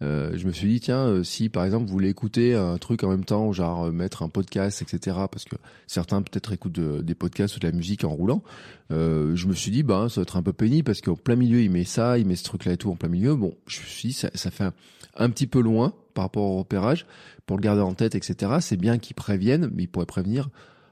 [0.01, 3.25] Je me suis dit tiens si par exemple vous voulez écouter un truc en même
[3.25, 5.17] temps, genre mettre un podcast, etc.
[5.31, 5.55] Parce que
[5.87, 8.43] certains peut-être écoutent des podcasts ou de la musique en roulant.
[8.89, 11.61] je me suis dit bah ça va être un peu pénible parce qu'en plein milieu
[11.61, 13.35] il met ça, il met ce truc là et tout en plein milieu.
[13.35, 14.73] Bon, je me suis dit ça, ça fait un,
[15.17, 17.05] un petit peu loin par rapport au repérage
[17.45, 18.57] pour le garder en tête, etc.
[18.59, 20.49] C'est bien qu'ils préviennent, mais ils pourraient prévenir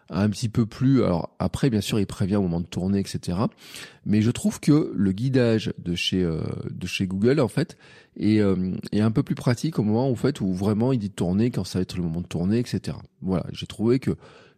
[0.09, 1.03] un petit peu plus.
[1.03, 3.37] Alors après, bien sûr, il prévient au moment de tourner, etc.
[4.05, 7.77] Mais je trouve que le guidage de chez euh, de chez Google, en fait,
[8.17, 11.09] est, euh, est un peu plus pratique au moment en fait où vraiment il dit
[11.09, 12.97] tourner quand ça va être le moment de tourner, etc.
[13.21, 14.11] Voilà, j'ai trouvé que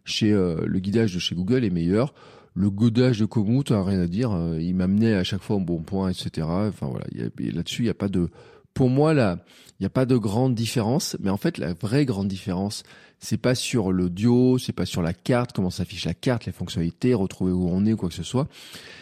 [0.04, 2.14] chez euh, le guidage de chez Google est meilleur.
[2.54, 4.36] Le guidage de Komoot, a rien à dire.
[4.58, 6.44] il m'amenait à chaque fois au bon point, etc.
[6.50, 7.04] Enfin voilà,
[7.38, 8.30] là-dessus, il n'y a pas de
[8.78, 9.38] pour moi, là,
[9.78, 11.16] il n'y a pas de grande différence.
[11.18, 12.84] Mais en fait, la vraie grande différence,
[13.20, 17.14] c'est pas sur l'audio, c'est pas sur la carte, comment s'affiche la carte, les fonctionnalités,
[17.14, 18.48] retrouver où on est ou quoi que ce soit.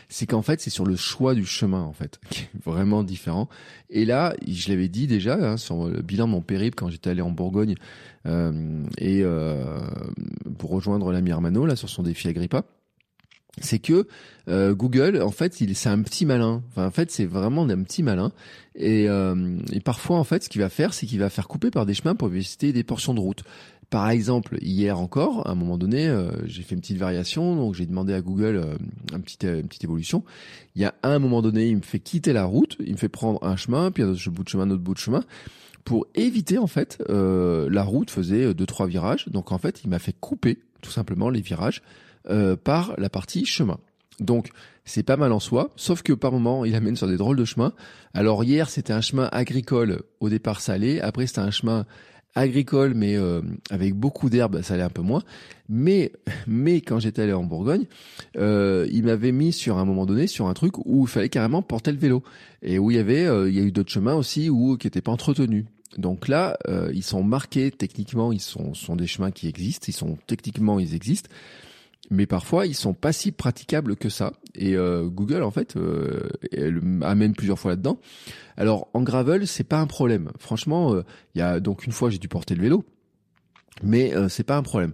[0.08, 3.48] C'est qu'en fait, c'est sur le choix du chemin, en fait, qui est vraiment différent.
[3.90, 7.10] Et là, je l'avais dit déjà, hein, sur le bilan de mon périple quand j'étais
[7.10, 7.74] allé en Bourgogne
[8.26, 9.80] euh, et euh,
[10.58, 12.64] pour rejoindre l'ami Armano là sur son défi Agrippa
[13.60, 14.06] c'est que
[14.48, 16.62] euh, Google, en fait, il c'est un petit malin.
[16.70, 18.32] Enfin, en fait, c'est vraiment un petit malin.
[18.74, 21.70] Et, euh, et parfois, en fait, ce qu'il va faire, c'est qu'il va faire couper
[21.70, 23.44] par des chemins pour visiter des portions de route.
[23.90, 27.74] Par exemple, hier encore, à un moment donné, euh, j'ai fait une petite variation, donc
[27.74, 28.76] j'ai demandé à Google
[29.12, 30.24] un petit, une petite évolution.
[30.74, 33.08] Il y a un moment donné, il me fait quitter la route, il me fait
[33.08, 35.22] prendre un chemin, puis un autre bout de chemin, un autre bout de chemin,
[35.84, 40.00] pour éviter en fait, la route faisait deux trois virages, donc en fait, il m'a
[40.00, 41.82] fait couper tout simplement les virages
[42.28, 43.78] euh, par la partie chemin.
[44.18, 44.50] Donc
[44.84, 47.44] c'est pas mal en soi, sauf que par moment il amène sur des drôles de
[47.44, 47.72] chemins.
[48.14, 51.86] Alors hier c'était un chemin agricole au départ salé, après c'était un chemin
[52.36, 55.22] agricole mais euh, avec beaucoup d'herbes, ça allait un peu moins.
[55.68, 56.12] Mais
[56.46, 57.86] mais quand j'étais allé en Bourgogne,
[58.36, 61.62] euh, il m'avait mis sur un moment donné sur un truc où il fallait carrément
[61.62, 62.22] porter le vélo
[62.62, 65.00] et où il y avait il y a eu d'autres chemins aussi où qui n'étaient
[65.00, 65.64] pas entretenus.
[65.98, 66.58] Donc là,
[66.92, 70.94] ils sont marqués techniquement, ils sont, sont des chemins qui existent, ils sont techniquement ils
[70.94, 71.30] existent,
[72.10, 74.32] mais parfois ils sont pas si praticables que ça.
[74.54, 77.98] Et euh, Google en fait euh, elle amène plusieurs fois là-dedans.
[78.56, 80.30] Alors en gravel c'est pas un problème.
[80.38, 82.84] Franchement, euh, il y a donc une fois j'ai dû porter le vélo,
[83.82, 84.92] mais c'est pas un problème.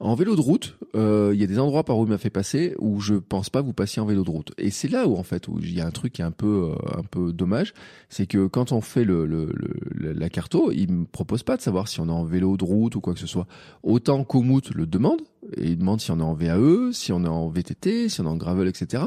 [0.00, 2.30] En vélo de route, euh, il y a des endroits par où il m'a fait
[2.30, 4.52] passer où je pense pas vous passiez en vélo de route.
[4.58, 6.32] Et c'est là où en fait où il y a un truc qui est un
[6.32, 7.74] peu euh, un peu dommage,
[8.08, 9.52] c'est que quand on fait le, le,
[9.94, 12.96] la carto, il me propose pas de savoir si on est en vélo de route
[12.96, 13.46] ou quoi que ce soit.
[13.82, 15.20] Autant Komoot le demande
[15.56, 18.24] et il demande si on est en VAE, si on est en VTT, si on
[18.24, 19.04] est en gravel, etc.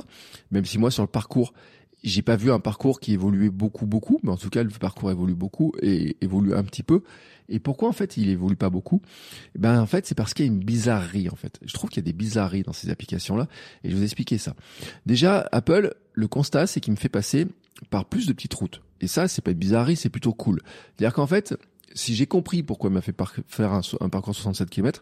[0.51, 1.53] Même si moi sur le parcours
[2.03, 5.11] j'ai pas vu un parcours qui évoluait beaucoup beaucoup, mais en tout cas le parcours
[5.11, 7.03] évolue beaucoup et évolue un petit peu.
[7.49, 9.01] Et pourquoi en fait il évolue pas beaucoup?
[9.55, 11.59] Eh Ben en fait c'est parce qu'il y a une bizarrerie en fait.
[11.65, 13.47] Je trouve qu'il y a des bizarreries dans ces applications là
[13.83, 14.55] et je vais vous expliquer ça.
[15.05, 17.47] Déjà Apple, le constat c'est qu'il me fait passer
[17.89, 18.81] par plus de petites routes.
[19.01, 20.61] Et ça c'est pas une bizarrerie, c'est plutôt cool.
[20.95, 21.55] C'est-à-dire qu'en fait
[21.93, 23.15] si j'ai compris pourquoi il m'a fait
[23.47, 25.01] faire un parcours 67 km,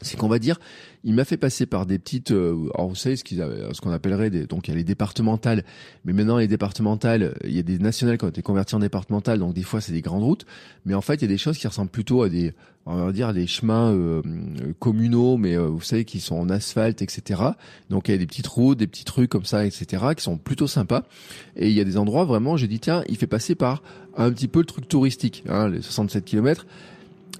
[0.00, 0.58] c'est qu'on va dire,
[1.04, 4.30] il m'a fait passer par des petites, euh, alors vous savez ce ce qu'on appellerait
[4.30, 5.64] des, donc il y a les départementales,
[6.04, 9.38] mais maintenant les départementales, il y a des nationales qui ont été converties en départementales,
[9.38, 10.46] donc des fois c'est des grandes routes,
[10.84, 12.54] mais en fait il y a des choses qui ressemblent plutôt à des,
[12.86, 14.22] on va dire des chemins euh,
[14.78, 17.42] communaux, mais euh, vous savez qui sont en asphalte, etc.
[17.90, 20.02] Donc il y a des petites routes, des petits trucs comme ça, etc.
[20.16, 21.04] qui sont plutôt sympas,
[21.56, 23.82] et il y a des endroits vraiment, j'ai dit tiens, il fait passer par
[24.16, 26.66] un petit peu le truc touristique, hein, les 67 km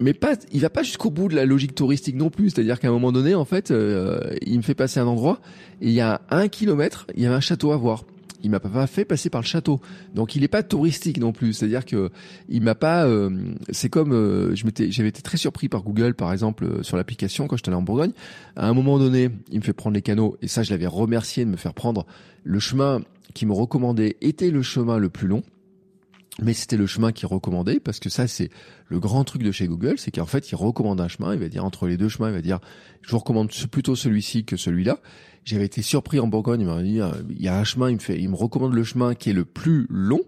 [0.00, 2.50] mais pas, il va pas jusqu'au bout de la logique touristique non plus.
[2.50, 5.40] C'est-à-dire qu'à un moment donné, en fait, euh, il me fait passer un endroit
[5.80, 8.04] et il y a un kilomètre, il y avait un château à voir.
[8.42, 9.80] Il m'a pas fait passer par le château,
[10.14, 11.54] donc il est pas touristique non plus.
[11.54, 12.10] C'est-à-dire que
[12.50, 13.06] il m'a pas.
[13.06, 13.30] Euh,
[13.70, 17.46] c'est comme euh, je m'étais, j'avais été très surpris par Google, par exemple, sur l'application
[17.46, 18.12] quand j'étais allé en Bourgogne.
[18.56, 21.46] À un moment donné, il me fait prendre les canaux et ça, je l'avais remercié
[21.46, 22.04] de me faire prendre
[22.42, 23.00] le chemin
[23.32, 25.42] qui me recommandait était le chemin le plus long
[26.42, 28.50] mais c'était le chemin qu'il recommandait parce que ça c'est
[28.88, 31.48] le grand truc de chez Google, c'est qu'en fait il recommande un chemin, il va
[31.48, 32.60] dire entre les deux chemins, il va dire
[33.02, 35.00] je vous recommande plutôt celui-ci que celui-là.
[35.44, 38.00] J'avais été surpris en Bourgogne, il m'a dit il y a un chemin, il me
[38.00, 40.22] fait il me recommande le chemin qui est le plus long.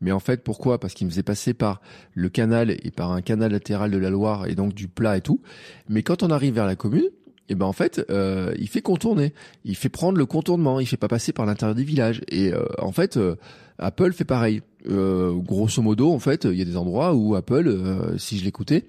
[0.00, 0.80] Mais en fait, pourquoi?
[0.80, 1.80] Parce qu'il me faisait passer par
[2.14, 5.20] le canal et par un canal latéral de la Loire et donc du plat et
[5.20, 5.42] tout.
[5.88, 7.04] Mais quand on arrive vers la commune,
[7.50, 10.86] et eh ben en fait, euh, il fait contourner, il fait prendre le contournement, il
[10.86, 12.20] fait pas passer par l'intérieur du village.
[12.28, 13.34] Et euh, en fait, euh,
[13.80, 14.62] Apple fait pareil.
[14.88, 18.44] Euh, grosso modo, en fait, il y a des endroits où Apple, euh, si je
[18.44, 18.86] l'écoutais,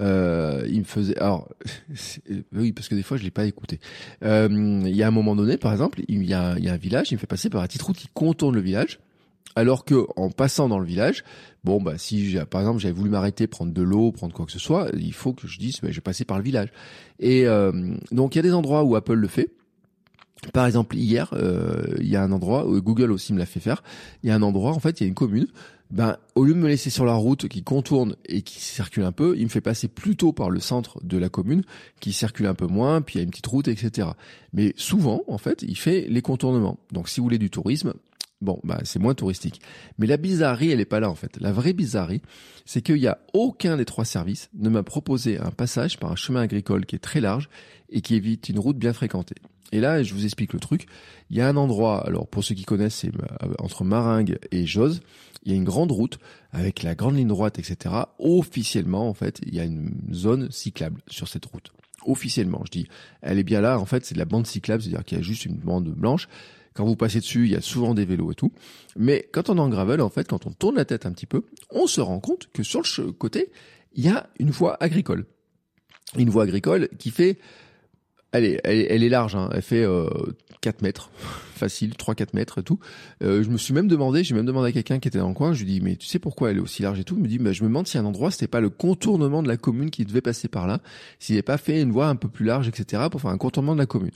[0.00, 1.16] euh, il me faisait.
[1.18, 1.48] Alors,
[2.52, 3.80] oui, parce que des fois, je l'ai pas écouté.
[4.22, 7.20] il y a un moment donné, par exemple, il y a, un village, il me
[7.20, 8.98] fait passer par un petite route qui contourne le village.
[9.56, 11.24] Alors que en passant dans le village,
[11.64, 14.60] bon bah si par exemple j'avais voulu m'arrêter, prendre de l'eau, prendre quoi que ce
[14.60, 16.68] soit, il faut que je dise bah, je vais passer par le village.
[17.18, 17.72] Et euh,
[18.12, 19.50] donc il y a des endroits où Apple le fait.
[20.52, 23.82] Par exemple, hier, euh, il y a un endroit, Google aussi me l'a fait faire,
[24.22, 25.46] il y a un endroit, en fait, il y a une commune,
[25.90, 29.12] ben, au lieu de me laisser sur la route qui contourne et qui circule un
[29.12, 31.62] peu, il me fait passer plutôt par le centre de la commune,
[32.00, 34.08] qui circule un peu moins, puis il y a une petite route, etc.
[34.52, 36.78] Mais souvent, en fait, il fait les contournements.
[36.92, 37.92] Donc si vous voulez du tourisme,
[38.40, 39.60] Bon, bah, c'est moins touristique.
[39.98, 41.36] Mais la bizarrerie, elle est pas là, en fait.
[41.40, 42.22] La vraie bizarrerie,
[42.64, 46.16] c'est qu'il y a aucun des trois services ne m'a proposé un passage par un
[46.16, 47.50] chemin agricole qui est très large
[47.90, 49.34] et qui évite une route bien fréquentée.
[49.72, 50.86] Et là, je vous explique le truc.
[51.30, 54.66] Il y a un endroit, alors pour ceux qui connaissent, c'est euh, entre Maringue et
[54.66, 55.00] Jose,
[55.44, 56.18] il y a une grande route
[56.52, 57.94] avec la grande ligne droite, etc.
[58.18, 61.72] Officiellement, en fait, il y a une zone cyclable sur cette route.
[62.04, 62.88] Officiellement, je dis,
[63.22, 63.78] elle est bien là.
[63.78, 66.28] En fait, c'est de la bande cyclable, c'est-à-dire qu'il y a juste une bande blanche
[66.74, 68.52] quand vous passez dessus, il y a souvent des vélos et tout.
[68.96, 71.26] Mais quand on est en gravel, en fait, quand on tourne la tête un petit
[71.26, 73.50] peu, on se rend compte que sur le côté,
[73.92, 75.26] il y a une voie agricole.
[76.16, 77.38] Une voie agricole qui fait,
[78.32, 79.48] elle est, elle est, large, hein.
[79.52, 80.08] elle fait euh,
[80.60, 81.10] 4 mètres,
[81.54, 82.78] facile, 3-4 mètres et tout.
[83.22, 85.34] Euh, je me suis même demandé, j'ai même demandé à quelqu'un qui était dans le
[85.34, 87.16] coin, je lui dis mais tu sais pourquoi elle est aussi large et tout?
[87.16, 89.48] Il me dit bah, je me demande si un endroit c'était pas le contournement de
[89.48, 90.80] la commune qui devait passer par là,
[91.18, 93.04] s'il n'est pas fait une voie un peu plus large, etc.
[93.10, 94.12] pour faire un contournement de la commune.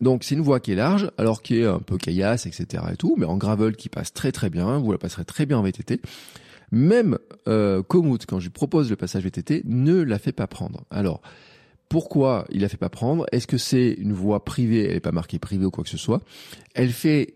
[0.00, 2.84] Donc c'est une voie qui est large, alors qui est un peu caillasse, etc.
[2.92, 5.58] et tout, mais en gravel qui passe très très bien, vous la passerez très bien
[5.58, 6.00] en VTT.
[6.72, 7.18] Même
[7.48, 10.84] euh, quand je lui propose le passage VTT, ne la fait pas prendre.
[10.90, 11.22] Alors,
[11.88, 15.12] pourquoi il la fait pas prendre Est-ce que c'est une voie privée Elle n'est pas
[15.12, 16.20] marquée privée ou quoi que ce soit.
[16.74, 17.34] Elle fait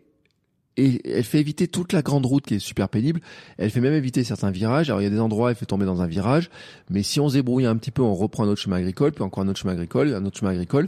[0.76, 3.20] et elle fait éviter toute la grande route qui est super pénible.
[3.58, 4.88] Elle fait même éviter certains virages.
[4.88, 6.48] Alors il y a des endroits, elle fait tomber dans un virage,
[6.88, 9.22] mais si on se débrouille un petit peu, on reprend un autre chemin agricole, puis
[9.22, 10.86] encore un autre chemin agricole, un autre chemin agricole,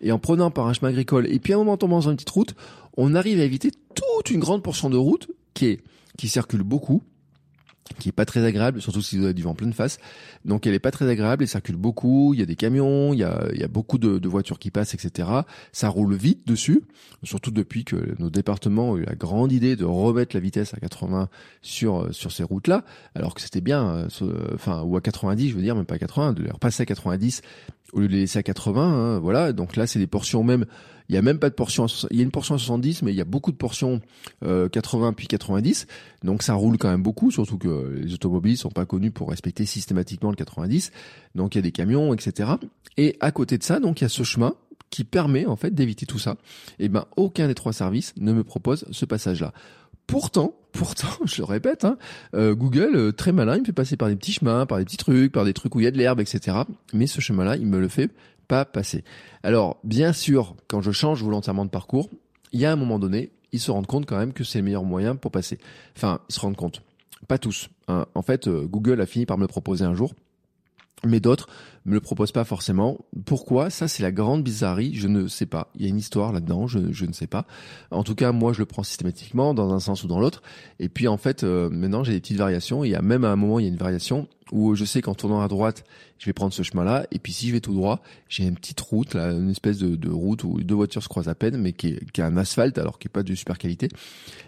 [0.00, 2.16] et en prenant par un chemin agricole, et puis à un moment tombant dans une
[2.16, 2.54] petite route,
[2.96, 5.80] on arrive à éviter toute une grande portion de route qui est
[6.16, 7.02] qui circule beaucoup,
[7.98, 9.98] qui est pas très agréable, surtout si vous avez du vent pleine face.
[10.44, 13.18] Donc elle est pas très agréable, elle circule beaucoup, il y a des camions, il
[13.18, 15.28] y a, il y a beaucoup de, de, voitures qui passent, etc.
[15.72, 16.82] Ça roule vite dessus,
[17.22, 20.78] surtout depuis que nos départements ont eu la grande idée de remettre la vitesse à
[20.78, 21.28] 80
[21.62, 25.62] sur sur ces routes-là, alors que c'était bien, euh, enfin ou à 90, je veux
[25.62, 27.42] dire, même pas à 80, de les repasser à 90
[27.92, 28.82] au lieu de les laisser à 80.
[28.82, 30.66] Hein, voilà, donc là c'est des portions même
[31.08, 33.12] il y a même pas de portion, il y a une portion à 70, mais
[33.12, 34.00] il y a beaucoup de portions
[34.44, 35.86] euh, 80 puis 90.
[36.22, 39.66] Donc ça roule quand même beaucoup, surtout que les automobiles sont pas connus pour respecter
[39.66, 40.92] systématiquement le 90.
[41.34, 42.52] Donc il y a des camions, etc.
[42.96, 44.54] Et à côté de ça, donc il y a ce chemin
[44.90, 46.36] qui permet en fait d'éviter tout ça.
[46.78, 49.52] Et eh ben aucun des trois services ne me propose ce passage-là.
[50.06, 51.96] Pourtant, pourtant, je le répète, hein,
[52.34, 54.84] euh, Google, euh, très malin, il me fait passer par des petits chemins, par des
[54.84, 56.58] petits trucs, par des trucs où il y a de l'herbe, etc.
[56.92, 58.10] Mais ce chemin-là, il me le fait
[58.46, 59.04] pas passer.
[59.42, 62.08] Alors, bien sûr, quand je change volontairement de parcours,
[62.52, 64.64] il y a un moment donné, ils se rendent compte quand même que c'est le
[64.64, 65.58] meilleur moyen pour passer.
[65.96, 66.82] Enfin, ils se rendent compte.
[67.28, 67.70] Pas tous.
[67.88, 68.06] Hein.
[68.14, 70.14] En fait, euh, Google a fini par me le proposer un jour
[71.06, 71.48] mais d'autres
[71.86, 72.98] me le proposent pas forcément.
[73.26, 73.68] Pourquoi?
[73.68, 74.94] Ça, c'est la grande bizarrerie.
[74.94, 75.70] Je ne sais pas.
[75.74, 76.66] Il y a une histoire là-dedans.
[76.66, 77.46] Je, ne sais pas.
[77.90, 80.42] En tout cas, moi, je le prends systématiquement dans un sens ou dans l'autre.
[80.78, 82.84] Et puis, en fait, euh, maintenant, j'ai des petites variations.
[82.84, 85.00] Il y a même à un moment, il y a une variation où je sais
[85.02, 85.84] qu'en tournant à droite,
[86.18, 87.06] je vais prendre ce chemin-là.
[87.10, 90.10] Et puis si je vais tout droit, j'ai une petite route, une espèce de, de,
[90.10, 92.78] route où deux voitures se croisent à peine, mais qui est, qui est un asphalte,
[92.78, 93.88] alors qui est pas de super qualité,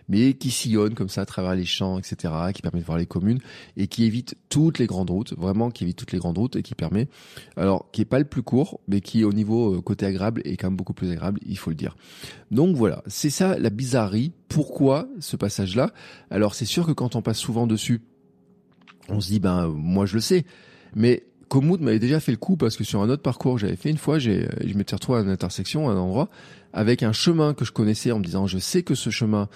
[0.09, 3.07] mais qui sillonne comme ça à travers les champs, etc., qui permet de voir les
[3.07, 3.41] communes
[3.77, 6.63] et qui évite toutes les grandes routes, vraiment qui évite toutes les grandes routes et
[6.63, 7.09] qui permet,
[7.57, 10.57] alors qui est pas le plus court, mais qui au niveau euh, côté agréable est
[10.57, 11.97] quand même beaucoup plus agréable, il faut le dire.
[12.51, 14.33] Donc voilà, c'est ça la bizarrerie.
[14.49, 15.91] Pourquoi ce passage-là?
[16.31, 18.03] Alors c'est sûr que quand on passe souvent dessus,
[19.09, 20.45] on se dit ben moi je le sais,
[20.95, 23.91] mais Komoot m'avait déjà fait le coup parce que sur un autre parcours j'avais fait
[23.91, 26.29] une fois, j'ai, je m'étais retrouvé à une intersection, à un endroit,
[26.73, 29.49] avec un chemin que je connaissais en me disant je sais que ce chemin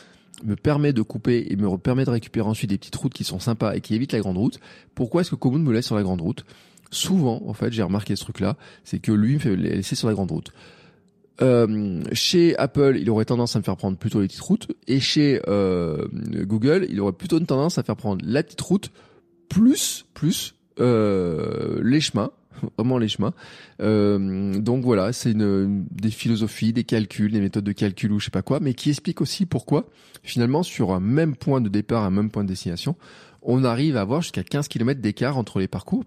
[0.44, 3.40] me permet de couper et me permet de récupérer ensuite des petites routes qui sont
[3.40, 4.58] sympas et qui évitent la grande route.
[4.94, 6.44] Pourquoi est-ce que Komoot me laisse sur la grande route?
[6.90, 10.14] Souvent, en fait, j'ai remarqué ce truc-là, c'est que lui me fait laisser sur la
[10.14, 10.52] grande route.
[11.40, 15.00] Euh, chez Apple, il aurait tendance à me faire prendre plutôt les petites routes, et
[15.00, 18.90] chez euh, Google, il aurait plutôt une tendance à faire prendre la petite route
[19.50, 22.30] plus plus euh, les chemins
[22.76, 23.32] vraiment les chemins.
[23.80, 28.26] Euh, donc voilà, c'est une, des philosophies, des calculs, des méthodes de calcul ou je
[28.26, 29.86] sais pas quoi, mais qui explique aussi pourquoi
[30.22, 32.96] finalement sur un même point de départ, un même point de destination,
[33.42, 36.04] on arrive à avoir jusqu'à 15 km d'écart entre les parcours.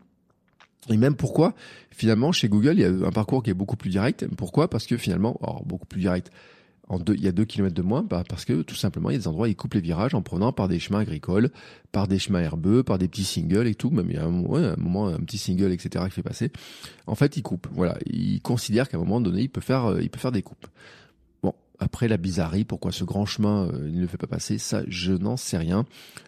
[0.90, 1.54] Et même pourquoi,
[1.92, 4.28] finalement, chez Google, il y a un parcours qui est beaucoup plus direct.
[4.36, 4.70] Pourquoi?
[4.70, 6.30] Parce que finalement, alors beaucoup plus direct,
[6.90, 9.14] en deux, il y a deux kilomètres de moins, bah parce que tout simplement il
[9.14, 11.50] y a des endroits où ils coupent les virages en prenant par des chemins agricoles,
[11.92, 13.90] par des chemins herbeux, par des petits singles et tout.
[13.90, 16.52] Même il y a un, moment un petit single etc qui fait passer.
[17.08, 17.68] En fait, il coupe.
[17.72, 20.42] Voilà, il considère qu'à un moment donné, il peut faire, euh, il peut faire des
[20.42, 20.68] coupes.
[21.42, 24.84] Bon, Après la bizarrerie, pourquoi ce grand chemin euh, ne le fait pas passer, ça
[24.88, 25.86] je n'en sais rien.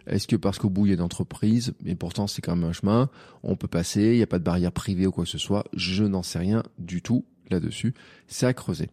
[0.07, 2.69] Est-ce que parce qu'au bout il y a une entreprise, mais pourtant c'est quand même
[2.69, 3.09] un chemin,
[3.43, 5.65] on peut passer, il n'y a pas de barrière privée ou quoi que ce soit,
[5.73, 7.93] je n'en sais rien du tout là-dessus,
[8.27, 8.89] c'est à creuser.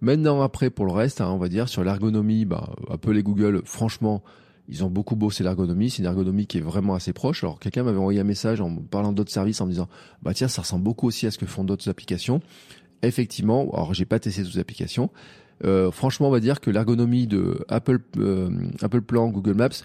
[0.00, 4.22] Maintenant après pour le reste, hein, on va dire sur l'ergonomie, bah, appelez Google, franchement,
[4.68, 5.90] ils ont beaucoup bossé l'ergonomie.
[5.90, 7.44] C'est une ergonomie qui est vraiment assez proche.
[7.44, 9.88] Alors quelqu'un m'avait envoyé un message en parlant d'autres services en me disant
[10.22, 12.40] bah tiens ça ressemble beaucoup aussi à ce que font d'autres applications.
[13.02, 15.10] Effectivement, alors j'ai pas testé toutes les applications.
[15.64, 18.50] Euh, franchement, on va dire que l'ergonomie de Apple euh,
[18.82, 19.84] Apple Plan, Google Maps,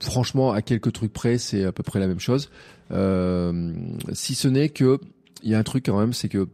[0.00, 2.50] franchement, à quelques trucs près, c'est à peu près la même chose.
[2.90, 3.72] Euh,
[4.12, 4.98] si ce n'est que
[5.42, 6.48] il y a un truc quand même, c'est que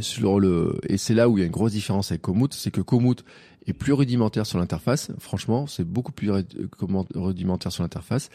[0.00, 2.70] sur le et c'est là où il y a une grosse différence avec Komoot, c'est
[2.70, 3.24] que Komoot
[3.66, 5.10] est plus rudimentaire sur l'interface.
[5.18, 6.30] Franchement, c'est beaucoup plus
[7.14, 8.30] rudimentaire sur l'interface.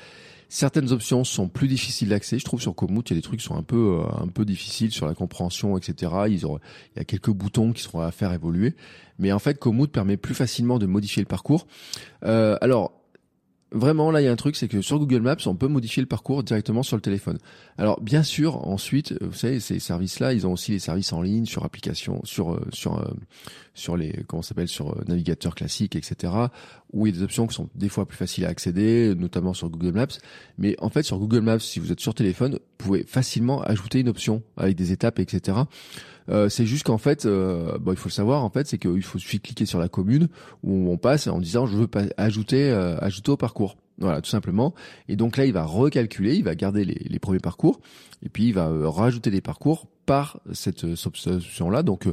[0.50, 2.38] Certaines options sont plus difficiles d'accès.
[2.38, 4.28] Je trouve sur Komoot, il y a des trucs qui sont un peu euh, un
[4.28, 6.12] peu difficiles sur la compréhension, etc.
[6.28, 8.76] Il y a quelques boutons qui seront à faire évoluer.
[9.18, 11.66] Mais en fait, Komoot permet plus facilement de modifier le parcours.
[12.24, 13.03] Euh, alors,
[13.74, 16.02] Vraiment, là, il y a un truc, c'est que sur Google Maps, on peut modifier
[16.02, 17.40] le parcours directement sur le téléphone.
[17.80, 21.48] Alors, bien sûr, ensuite, vous savez, ces services-là, ils ont aussi les services en ligne
[21.48, 23.06] sur application, sur euh, sur euh,
[23.74, 26.34] sur les comment s'appelle sur euh, navigateur classique, etc.
[26.94, 29.54] Où il y a des options qui sont des fois plus faciles à accéder, notamment
[29.54, 30.08] sur Google Maps.
[30.58, 34.00] Mais en fait, sur Google Maps, si vous êtes sur téléphone, vous pouvez facilement ajouter
[34.00, 35.58] une option avec des étapes, etc.
[36.30, 39.20] Euh, c'est juste qu'en fait, euh, il faut le savoir, en fait, c'est qu'il faut
[39.20, 40.28] suffit cliquer sur la commune
[40.64, 43.78] où on passe en disant je veux pas ajouter euh, ajouter au parcours.
[44.00, 44.74] Voilà, tout simplement.
[45.08, 47.80] Et donc là, il va recalculer, il va garder les, les premiers parcours,
[48.24, 51.84] et puis il va rajouter des parcours par cette option-là.
[51.84, 52.08] Donc,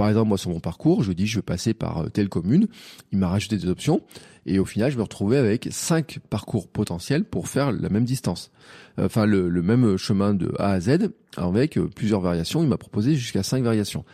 [0.00, 2.68] par exemple, moi sur mon parcours, je dis je veux passer par telle commune.
[3.12, 4.00] Il m'a rajouté des options.
[4.46, 8.50] Et au final, je me retrouvais avec cinq parcours potentiels pour faire la même distance.
[8.98, 12.62] Enfin, le, le même chemin de A à Z avec plusieurs variations.
[12.62, 14.06] Il m'a proposé jusqu'à cinq variations.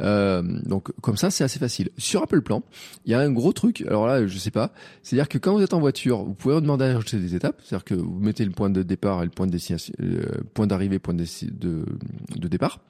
[0.00, 1.90] Euh, donc comme ça, c'est assez facile.
[1.98, 2.62] Sur Apple Plan,
[3.04, 3.82] il y a un gros truc.
[3.82, 4.72] Alors là, je sais pas.
[5.02, 7.60] C'est-à-dire que quand vous êtes en voiture, vous pouvez demander à des étapes.
[7.62, 10.22] C'est-à-dire que vous mettez le point de départ et le point de destination, euh,
[10.54, 11.84] point d'arrivée, point de, de,
[12.34, 12.80] de départ.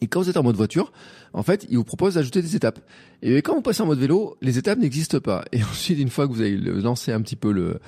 [0.00, 0.92] Et quand vous êtes en mode voiture,
[1.32, 2.80] en fait, il vous propose d'ajouter des étapes.
[3.22, 5.44] Et quand vous passez en mode vélo, les étapes n'existent pas.
[5.52, 7.80] Et ensuite, une fois que vous avez lancé un petit peu le,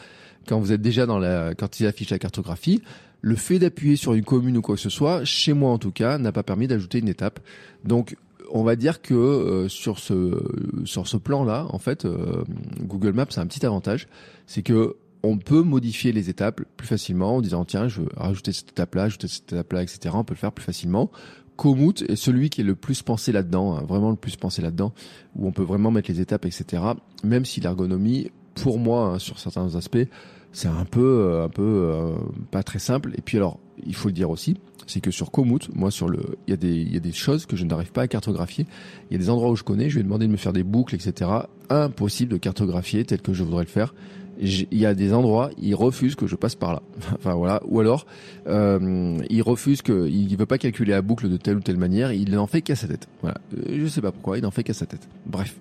[0.46, 2.82] quand vous êtes déjà dans la, quand il affiche la cartographie,
[3.20, 5.92] le fait d'appuyer sur une commune ou quoi que ce soit, chez moi en tout
[5.92, 7.40] cas, n'a pas permis d'ajouter une étape.
[7.84, 8.16] Donc,
[8.50, 10.42] on va dire que euh, sur ce
[10.84, 12.44] sur ce plan-là, en fait, euh,
[12.80, 14.08] Google Maps a un petit avantage,
[14.46, 18.52] c'est que on peut modifier les étapes plus facilement en disant tiens, je veux rajouter
[18.52, 20.14] cette étape-là, ajouter cette étape-là, etc.
[20.14, 21.10] On peut le faire plus facilement.
[21.56, 24.92] Komoot est celui qui est le plus pensé là-dedans, hein, vraiment le plus pensé là-dedans,
[25.36, 26.82] où on peut vraiment mettre les étapes, etc.
[27.24, 30.06] Même si l'ergonomie, pour moi, hein, sur certains aspects,
[30.52, 32.14] c'est un peu, euh, un peu euh,
[32.50, 33.12] pas très simple.
[33.16, 36.20] Et puis alors, il faut le dire aussi, c'est que sur Komoot, moi sur le,
[36.46, 38.66] il y a des, il y a des choses que je n'arrive pas à cartographier.
[39.10, 40.62] Il y a des endroits où je connais, je vais demander de me faire des
[40.62, 41.30] boucles, etc.
[41.70, 43.94] Impossible de cartographier tel que je voudrais le faire
[44.40, 46.82] il y a des endroits, il refuse que je passe par là.
[47.14, 47.60] enfin voilà.
[47.66, 48.06] Ou alors,
[48.46, 52.12] euh, il refuse que, il veut pas calculer la boucle de telle ou telle manière.
[52.12, 53.08] Il n'en fait qu'à sa tête.
[53.20, 53.38] Voilà.
[53.56, 55.08] Euh, je sais pas pourquoi, il n'en fait qu'à sa tête.
[55.26, 55.56] Bref.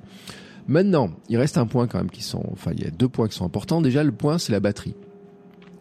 [0.68, 3.28] Maintenant, il reste un point quand même qui sont, enfin, il y a deux points
[3.28, 3.82] qui sont importants.
[3.82, 4.96] Déjà, le point, c'est la batterie.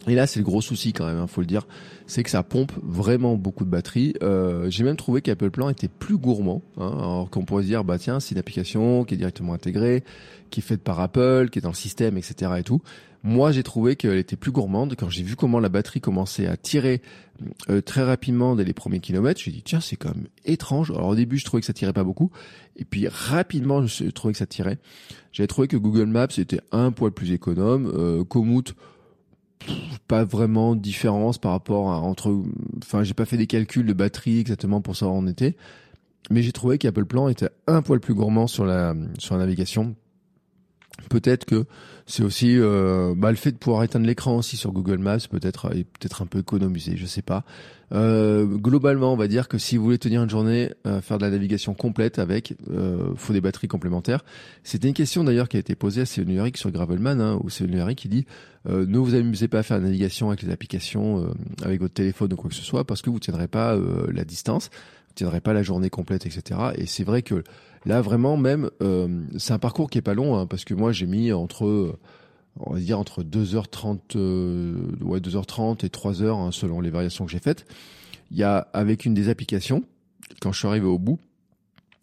[0.06, 1.66] Et là, c'est le gros souci quand même, hein, faut le dire,
[2.06, 4.14] c'est que ça pompe vraiment beaucoup de batterie.
[4.22, 7.84] Euh, J'ai même trouvé qu'Apple Plan était plus gourmand, hein, alors qu'on pourrait se dire,
[7.84, 10.02] bah tiens, c'est une application qui est directement intégrée,
[10.48, 12.52] qui est faite par Apple, qui est dans le système, etc.
[12.58, 12.80] et tout.
[13.22, 14.94] Moi, j'ai trouvé qu'elle était plus gourmande.
[14.98, 17.02] Quand j'ai vu comment la batterie commençait à tirer
[17.68, 20.90] euh, très rapidement dès les premiers kilomètres, j'ai dit tiens, c'est quand même étrange.
[20.90, 22.30] Alors au début, je trouvais que ça tirait pas beaucoup,
[22.76, 24.78] et puis rapidement, je trouvais que ça tirait.
[25.32, 27.92] J'avais trouvé que Google Maps était un poil plus économe.
[27.94, 28.74] Euh, Komoot
[30.08, 32.42] pas vraiment différence par rapport à entre
[32.78, 35.56] enfin j'ai pas fait des calculs de batterie exactement pour savoir où on était
[36.30, 39.94] mais j'ai trouvé qu'Apple Plan était un poil plus gourmand sur la sur la navigation
[41.08, 41.64] Peut-être que
[42.06, 45.74] c'est aussi euh, bah, le fait de pouvoir éteindre l'écran aussi sur Google Maps peut-être
[45.76, 47.44] est peut-être un peu économisé, je sais pas.
[47.92, 51.24] Euh, globalement, on va dire que si vous voulez tenir une journée, euh, faire de
[51.24, 54.24] la navigation complète avec, euh, faut des batteries complémentaires.
[54.62, 57.94] C'était une question d'ailleurs qui a été posée à Céline sur Gravelman, hein, où Céline
[57.94, 58.26] qui dit
[58.68, 61.30] euh, ne vous amusez pas à faire la navigation avec les applications, euh,
[61.62, 63.76] avec votre téléphone ou quoi que ce soit, parce que vous tiendrez pas
[64.12, 64.70] la distance,
[65.08, 66.60] vous tiendrez pas la journée complète, etc.
[66.76, 67.42] Et c'est vrai que
[67.86, 70.92] Là, vraiment, même, euh, c'est un parcours qui est pas long, hein, parce que moi,
[70.92, 71.98] j'ai mis entre,
[72.58, 77.32] on va dire, entre 2h30, euh, ouais, 2h30 et 3h, hein, selon les variations que
[77.32, 77.64] j'ai faites.
[78.30, 79.82] Il y a, avec une des applications,
[80.40, 81.18] quand je suis arrivé au bout,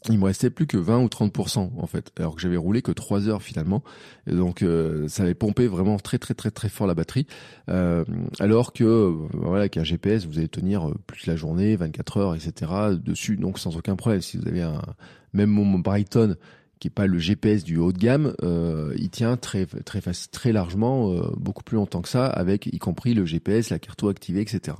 [0.09, 2.91] il me restait plus que 20 ou 30% en fait, alors que j'avais roulé que
[2.91, 3.83] 3 heures finalement.
[4.27, 7.25] Donc euh, ça avait pompé vraiment très très très très fort la batterie.
[7.69, 8.05] Euh,
[8.39, 12.71] alors que euh, voilà qu'un GPS vous allez tenir plus la journée, 24 heures, etc.
[12.93, 14.21] dessus, donc sans aucun problème.
[14.21, 14.81] Si vous avez un
[15.33, 16.35] même mon Brighton
[16.79, 20.51] qui est pas le GPS du haut de gamme, euh, il tient très très très
[20.51, 24.41] largement, euh, beaucoup plus longtemps que ça, avec y compris le GPS, la carte activée,
[24.41, 24.77] etc.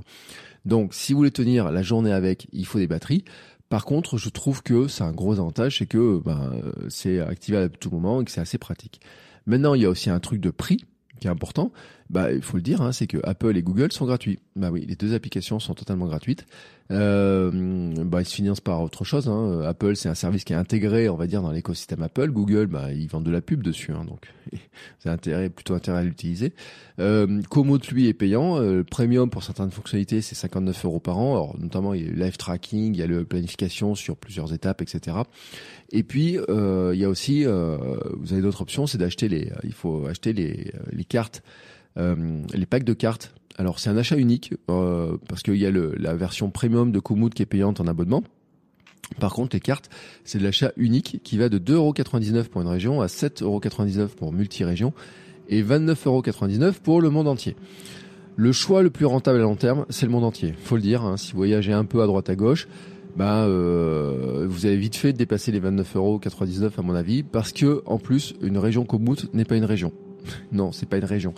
[0.66, 3.24] Donc, si vous voulez tenir la journée avec, il faut des batteries.
[3.70, 7.70] Par contre, je trouve que c'est un gros avantage, c'est que ben, c'est activé à
[7.70, 9.02] tout moment et que c'est assez pratique.
[9.46, 10.86] Maintenant, il y a aussi un truc de prix
[11.20, 11.72] qui est important,
[12.10, 14.40] bah il faut le dire, hein, c'est que Apple et Google sont gratuits.
[14.56, 16.46] Bah oui, les deux applications sont totalement gratuites.
[16.92, 17.52] Euh,
[18.06, 19.28] bah ils se financent par autre chose.
[19.28, 19.62] Hein.
[19.66, 22.32] Apple c'est un service qui est intégré, on va dire, dans l'écosystème Apple.
[22.32, 24.34] Google, bah ils vendent de la pub dessus, hein, donc
[25.00, 26.54] c'est intérêt plutôt intérêt à l'utiliser.
[27.00, 28.62] Euh, Komoot lui est payant.
[28.62, 31.34] Euh, premium pour certaines fonctionnalités c'est 59 euros par an.
[31.34, 34.54] Alors notamment il y a le live tracking, il y a le planification sur plusieurs
[34.54, 35.18] étapes, etc.
[35.92, 37.78] Et puis euh, il y a aussi, euh,
[38.18, 40.72] vous avez d'autres options, c'est d'acheter les, il faut acheter les,
[41.08, 41.44] cartes
[41.98, 43.34] euh, les packs de cartes.
[43.58, 47.34] Alors c'est un achat unique euh, parce qu'il y a la version premium de Komoot
[47.34, 48.24] qui est payante en abonnement.
[49.20, 49.90] Par contre, les cartes,
[50.26, 54.94] c'est de l'achat unique qui va de 2,99€ pour une région à 7,99€ pour multi-région
[55.50, 57.56] et 29,99€ pour le monde entier.
[58.36, 60.54] Le choix le plus rentable à long terme, c'est le monde entier.
[60.62, 62.68] Faut le dire, hein, si vous voyagez un peu à droite à gauche,
[63.16, 67.82] bah, euh, vous avez vite fait de dépasser les 29,99€ à mon avis, parce que
[67.88, 69.92] en plus, une région Komoot n'est pas une région.
[70.52, 71.34] Non, c'est pas une région.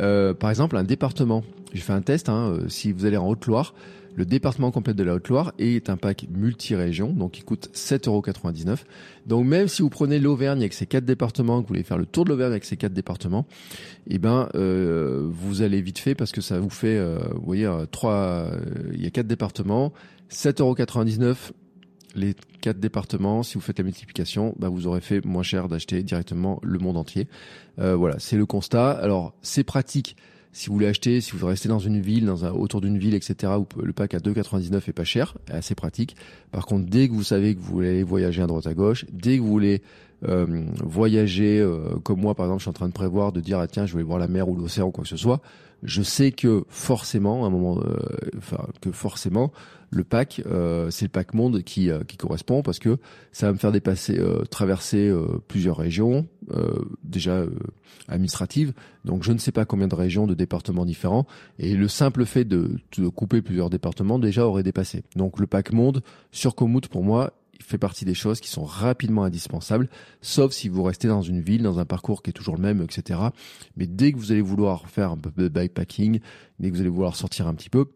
[0.00, 1.42] Euh, par exemple, un département.
[1.72, 2.28] J'ai fait un test.
[2.28, 3.74] Hein, euh, si vous allez en Haute-Loire,
[4.14, 8.80] le département complet de la Haute-Loire est un pack multi-région, donc il coûte 7,99€.
[9.26, 12.04] Donc même si vous prenez l'Auvergne avec ses quatre départements, que vous voulez faire le
[12.04, 13.46] tour de l'Auvergne avec ces quatre départements,
[14.08, 17.02] eh ben euh, vous allez vite fait parce que ça vous fait,
[17.34, 18.50] vous voyez, trois,
[18.92, 19.94] il y a quatre départements,
[20.30, 21.52] 7,99€
[22.14, 26.02] les quatre départements, si vous faites la multiplication, bah vous aurez fait moins cher d'acheter
[26.02, 27.28] directement le monde entier.
[27.78, 28.92] Euh, voilà, c'est le constat.
[28.92, 30.16] Alors, c'est pratique
[30.52, 33.14] si vous voulez acheter, si vous restez dans une ville, dans un, autour d'une ville,
[33.14, 36.14] etc., où le pack à 2,99 est pas cher, assez pratique.
[36.50, 39.38] Par contre, dès que vous savez que vous voulez voyager à droite à gauche, dès
[39.38, 39.82] que vous voulez
[40.28, 43.58] euh, voyager, euh, comme moi par exemple, je suis en train de prévoir de dire
[43.58, 45.40] ah tiens, je vais voir la mer ou l'océan ou quoi que ce soit,
[45.82, 48.06] je sais que forcément, à un moment, euh,
[48.38, 49.52] enfin que forcément,
[49.90, 52.98] le pack, euh, c'est le pack monde qui, euh, qui correspond parce que
[53.32, 54.20] ça va me faire dépasser,
[54.50, 55.12] traverser
[55.48, 56.26] plusieurs régions,
[57.02, 57.44] déjà
[58.08, 58.72] administratives.
[59.04, 61.26] Donc je ne sais pas combien de régions, de départements différents.
[61.58, 65.02] Et le simple fait de, de couper plusieurs départements déjà aurait dépassé.
[65.16, 67.32] Donc le pack monde sur Komoot pour moi
[67.62, 69.88] fait partie des choses qui sont rapidement indispensables,
[70.20, 72.82] sauf si vous restez dans une ville, dans un parcours qui est toujours le même,
[72.82, 73.20] etc.
[73.76, 76.20] Mais dès que vous allez vouloir faire un peu de bikepacking,
[76.58, 77.86] dès que vous allez vouloir sortir un petit peu,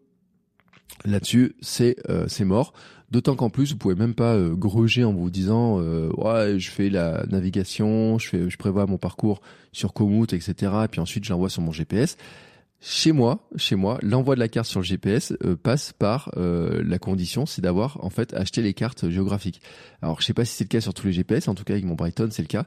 [1.05, 2.73] Là-dessus, c'est euh, c'est mort.
[3.11, 6.71] D'autant qu'en plus, vous pouvez même pas euh, gruger en vous disant euh, ouais, je
[6.71, 9.41] fais la navigation, je fais, je prévois mon parcours
[9.73, 10.73] sur Komoot, etc.
[10.85, 12.17] Et puis ensuite, je l'envoie sur mon GPS.
[12.81, 17.47] Chez moi, chez moi, l'envoi de la carte sur le GPS passe par la condition,
[17.47, 19.61] c'est d'avoir en fait acheté les cartes géographiques.
[20.03, 21.73] Alors, je sais pas si c'est le cas sur tous les GPS, en tout cas
[21.73, 22.67] avec mon Brighton, c'est le cas.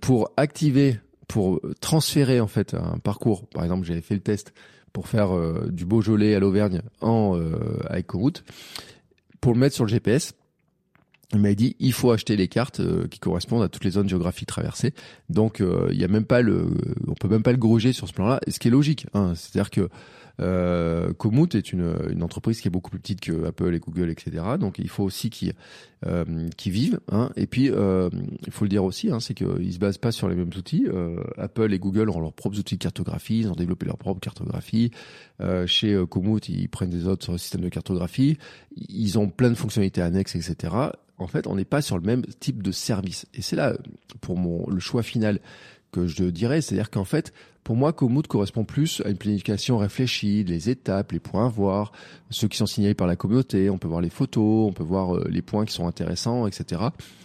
[0.00, 4.52] pour activer, pour transférer en fait un parcours, par exemple, j'avais fait le test
[4.92, 8.44] pour faire euh, du Beaujolais à l'Auvergne en euh, avec Komoot,
[9.40, 10.34] pour le mettre sur le GPS.
[11.32, 14.08] Il m'a dit il faut acheter les cartes euh, qui correspondent à toutes les zones
[14.08, 14.92] géographiques traversées.
[15.28, 16.66] Donc il y a même pas le,
[17.06, 19.06] on peut même pas le gruger sur ce plan-là, ce qui est logique.
[19.14, 19.34] Hein.
[19.34, 19.88] C'est-à-dire que
[20.40, 24.10] euh, Komoot est une, une, entreprise qui est beaucoup plus petite que Apple et Google,
[24.10, 24.42] etc.
[24.58, 25.54] Donc il faut aussi qu'ils
[26.06, 26.24] euh,
[26.64, 27.00] vivent.
[27.12, 27.30] Hein.
[27.36, 28.08] Et puis euh,
[28.46, 30.86] il faut le dire aussi, hein, c'est qu'ils se basent pas sur les mêmes outils.
[30.88, 34.20] Euh, Apple et Google ont leurs propres outils de cartographie, ils ont développé leur propre
[34.20, 34.90] cartographie.
[35.40, 38.38] Euh, chez Komoot, ils prennent des autres systèmes de cartographie.
[38.88, 40.74] Ils ont plein de fonctionnalités annexes, etc.
[41.18, 43.26] En fait, on n'est pas sur le même type de service.
[43.34, 43.76] Et c'est là,
[44.22, 45.38] pour mon le choix final
[45.90, 47.32] que je dirais, c'est-à-dire qu'en fait,
[47.64, 51.92] pour moi, Komoot correspond plus à une planification réfléchie, les étapes, les points à voir,
[52.30, 55.14] ceux qui sont signalés par la communauté, on peut voir les photos, on peut voir
[55.14, 56.82] euh, les points qui sont intéressants, etc.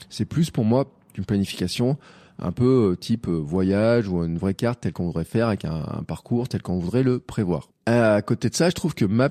[0.10, 1.98] C'est plus pour moi une planification
[2.38, 5.64] un peu euh, type euh, voyage ou une vraie carte telle qu'on voudrait faire avec
[5.64, 7.70] un, parcours tel qu'on voudrait le prévoir.
[7.86, 9.30] À côté de ça, je trouve que Maps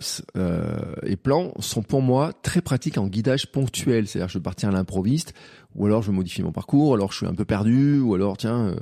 [1.04, 4.06] et Plan sont pour moi très pratiques en guidage ponctuel.
[4.06, 5.34] C'est-à-dire, je veux partir à l'improviste,
[5.74, 8.76] ou alors je modifie mon parcours, alors je suis un peu perdu, ou alors tiens,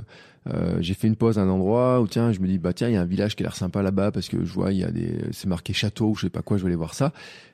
[0.80, 2.94] j'ai fait une pause à un endroit où tiens, je me dis bah tiens, il
[2.94, 4.84] y a un village qui a l'air sympa là-bas parce que je vois il y
[4.84, 7.12] a des c'est marqué château ou je sais pas quoi, je vais aller voir ça.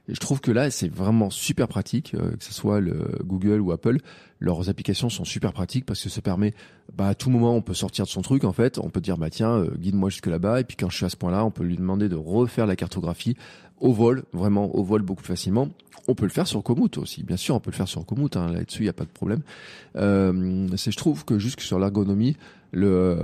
[0.09, 3.61] Et je trouve que là, c'est vraiment super pratique euh, que ce soit le Google
[3.61, 3.99] ou Apple,
[4.41, 6.55] leurs applications sont super pratiques parce que ça permet
[6.97, 9.18] bah à tout moment on peut sortir de son truc en fait, on peut dire
[9.18, 10.61] bah tiens, euh, guide-moi jusque là-bas.
[10.61, 12.76] Et puis quand je suis à ce point-là, on peut lui demander de refaire la
[12.76, 13.36] cartographie
[13.81, 15.68] au vol, vraiment au vol beaucoup facilement.
[16.11, 18.35] On peut le faire sur Komoot aussi, bien sûr, on peut le faire sur Komoot,
[18.37, 19.43] hein, là-dessus il n'y a pas de problème.
[19.97, 22.37] Euh, c'est je trouve que jusque sur l'ergonomie,
[22.72, 23.18] le,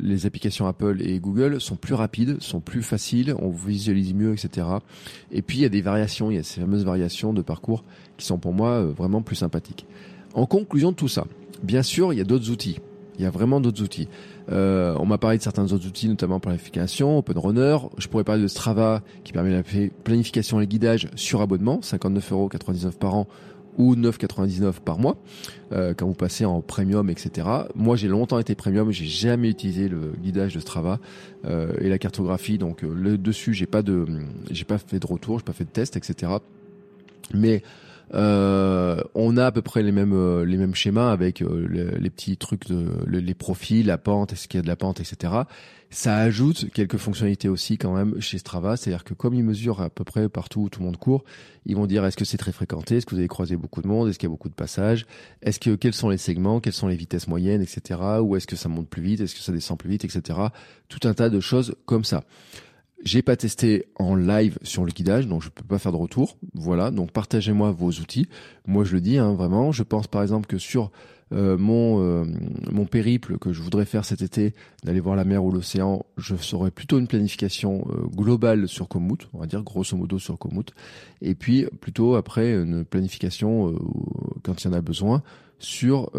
[0.00, 4.66] les applications Apple et Google sont plus rapides, sont plus faciles, on visualise mieux, etc.
[5.32, 7.84] Et puis il y a des variations, il y a ces fameuses variations de parcours
[8.18, 9.86] qui sont pour moi euh, vraiment plus sympathiques.
[10.34, 11.26] En conclusion de tout ça,
[11.62, 12.78] bien sûr, il y a d'autres outils.
[13.18, 14.08] Il y a vraiment d'autres outils.
[14.50, 17.76] Euh, on m'a parlé de certains autres outils, notamment planification, Open Runner.
[17.98, 19.62] Je pourrais parler de Strava, qui permet la
[20.04, 22.50] planification et guidage sur abonnement, 59,99 euros
[22.98, 23.26] par an
[23.78, 25.18] ou 9,99 par mois
[25.72, 27.46] euh, quand vous passez en premium, etc.
[27.74, 30.98] Moi, j'ai longtemps été premium, j'ai jamais utilisé le guidage de Strava
[31.44, 32.56] euh, et la cartographie.
[32.56, 34.06] Donc, le dessus, j'ai pas de,
[34.50, 36.32] j'ai pas fait de retour, j'ai pas fait de test, etc.
[37.34, 37.62] Mais
[38.14, 41.66] euh, on a à peu près les mêmes euh, les mêmes schémas avec euh,
[41.98, 45.00] les, petits trucs de les profils, la pente, est-ce qu'il y a de la pente,
[45.00, 45.32] etc.
[45.90, 49.90] Ça ajoute quelques fonctionnalités aussi quand même chez Strava, c'est-à-dire que comme ils mesurent à
[49.90, 51.24] peu près partout où tout le monde court,
[51.64, 53.88] ils vont dire est-ce que c'est très fréquenté, est-ce que vous avez croisé beaucoup de
[53.88, 55.06] monde, est-ce qu'il y a beaucoup de passages,
[55.42, 58.00] est-ce que quels sont les segments, quelles sont les vitesses moyennes, etc.
[58.20, 60.38] Ou est-ce que ça monte plus vite, est-ce que ça descend plus vite, etc.
[60.88, 62.24] Tout un tas de choses comme ça.
[63.04, 66.38] J'ai pas testé en live sur le guidage, donc je peux pas faire de retour.
[66.54, 68.26] Voilà, donc partagez-moi vos outils.
[68.66, 69.70] Moi, je le dis hein, vraiment.
[69.70, 70.90] Je pense par exemple que sur
[71.32, 72.24] euh, mon euh,
[72.70, 76.36] mon périple que je voudrais faire cet été, d'aller voir la mer ou l'océan, je
[76.36, 80.72] ferais plutôt une planification euh, globale sur Komoot, on va dire grosso modo sur Komoot,
[81.22, 83.74] et puis plutôt après une planification
[84.44, 85.22] quand il y en a besoin
[85.58, 86.12] sur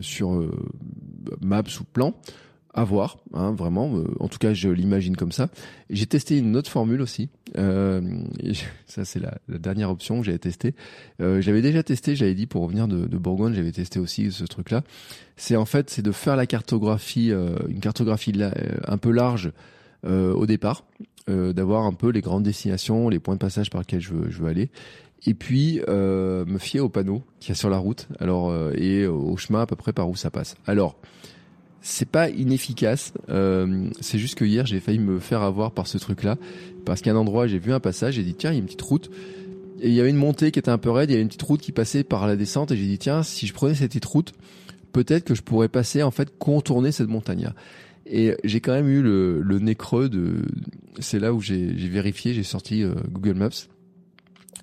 [0.00, 0.48] sur
[1.40, 2.14] Maps ou Plan
[2.74, 3.96] à voir, hein, vraiment.
[3.96, 5.48] Euh, en tout cas, je l'imagine comme ça.
[5.90, 7.28] J'ai testé une autre formule aussi.
[7.56, 8.00] Euh,
[8.86, 10.74] ça, c'est la, dernière option que j'avais testée.
[11.20, 14.44] Euh, j'avais déjà testé, j'avais dit pour revenir de, de Bourgogne, j'avais testé aussi ce
[14.44, 14.82] truc-là.
[15.36, 18.32] C'est en fait, c'est de faire la cartographie, une cartographie
[18.86, 19.52] un peu large
[20.04, 20.84] au départ,
[21.28, 24.42] d'avoir un peu les grandes destinations, les points de passage par lesquels je veux, je
[24.42, 24.70] veux aller
[25.26, 29.36] et puis me fier aux panneaux qu'il y a sur la route alors et au
[29.36, 30.56] chemin à peu près par où ça passe.
[30.66, 30.96] Alors
[31.88, 33.12] c'est pas inefficace.
[33.30, 36.36] Euh, c'est juste que hier j'ai failli me faire avoir par ce truc-là
[36.84, 38.66] parce qu'à un endroit j'ai vu un passage, j'ai dit tiens il y a une
[38.66, 39.10] petite route
[39.80, 41.28] et il y avait une montée qui était un peu raide, il y avait une
[41.28, 43.88] petite route qui passait par la descente et j'ai dit tiens si je prenais cette
[43.88, 44.32] petite route
[44.92, 47.50] peut-être que je pourrais passer en fait contourner cette montagne.
[48.06, 50.42] Et j'ai quand même eu le, le nez creux de.
[50.98, 53.68] C'est là où j'ai vérifié, j'ai sorti euh, Google Maps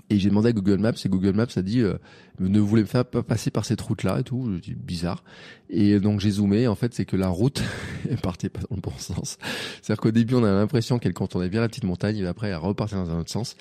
[0.10, 1.98] et j'ai demandé à Google Maps et Google Maps a dit euh,
[2.40, 4.52] ne voulez pas passer par cette route là et tout.
[4.54, 5.24] Je dis bizarre.
[5.70, 6.68] Et donc j'ai zoomé.
[6.68, 7.64] En fait, c'est que la route
[8.22, 9.38] partait pas dans le bon sens.
[9.82, 12.58] C'est-à-dire qu'au début, on a l'impression qu'elle contournait bien la petite montagne et après elle
[12.58, 13.56] repartait dans un autre sens.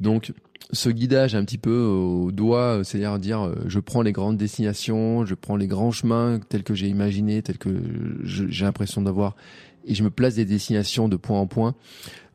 [0.00, 0.32] Donc
[0.72, 5.26] ce guidage un petit peu au doigt, c'est-à-dire dire euh, je prends les grandes destinations,
[5.26, 7.70] je prends les grands chemins tels que j'ai imaginé, tels que
[8.24, 9.36] j'ai l'impression d'avoir
[9.86, 11.74] et je me place des destinations de point en point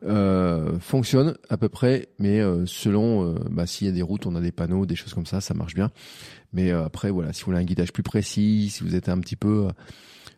[0.04, 4.26] euh, fonctionne à peu près, mais euh, selon euh, bah, s'il y a des routes,
[4.26, 5.90] on a des panneaux, des choses comme ça, ça marche bien.
[6.52, 9.36] Mais après, voilà, si vous voulez un guidage plus précis, si vous êtes un petit
[9.36, 9.68] peu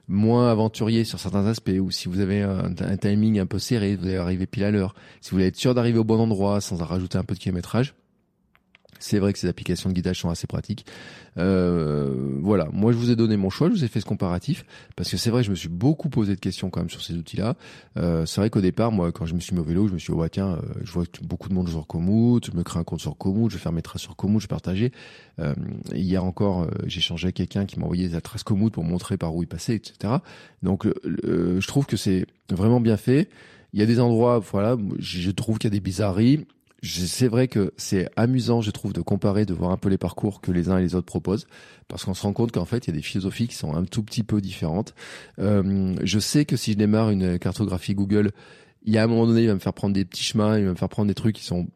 [0.09, 4.07] moins aventurier sur certains aspects, ou si vous avez un, timing un peu serré, vous
[4.07, 6.77] allez arriver pile à l'heure, si vous voulez être sûr d'arriver au bon endroit sans
[6.83, 7.95] rajouter un peu de kilométrage,
[8.99, 10.87] c'est vrai que ces applications de guidage sont assez pratiques.
[11.39, 14.65] Euh, voilà, moi je vous ai donné mon choix, je vous ai fait ce comparatif
[14.97, 17.15] parce que c'est vrai, je me suis beaucoup posé de questions quand même sur ces
[17.15, 17.55] outils-là.
[17.97, 19.99] Euh, c'est vrai qu'au départ, moi, quand je me suis mis au vélo, je me
[19.99, 22.79] suis dit, oh, tiens, euh, je vois beaucoup de monde sur Komoot, je me crée
[22.79, 24.93] un compte sur Komoot, je vais faire mes traces sur Komoot, je vais partager.
[25.39, 25.55] Euh,
[25.95, 29.17] hier encore, euh, j'ai changé avec quelqu'un qui m'a envoyé la trace Komoot pour montrer
[29.17, 30.15] par où il passait, etc.
[30.63, 33.29] Donc, je trouve que c'est vraiment bien fait.
[33.73, 36.47] Il y a des endroits, voilà, je trouve qu'il y a des bizarreries
[36.83, 40.41] c'est vrai que c'est amusant, je trouve, de comparer, de voir un peu les parcours
[40.41, 41.47] que les uns et les autres proposent,
[41.89, 43.85] parce qu'on se rend compte qu'en fait, il y a des philosophies qui sont un
[43.85, 44.95] tout petit peu différentes.
[45.41, 48.31] Euh, je sais que si je démarre une cartographie Google,
[48.85, 50.67] il y a un moment donné, il va me faire prendre des petits chemins, il
[50.67, 51.67] va me faire prendre des trucs qui sont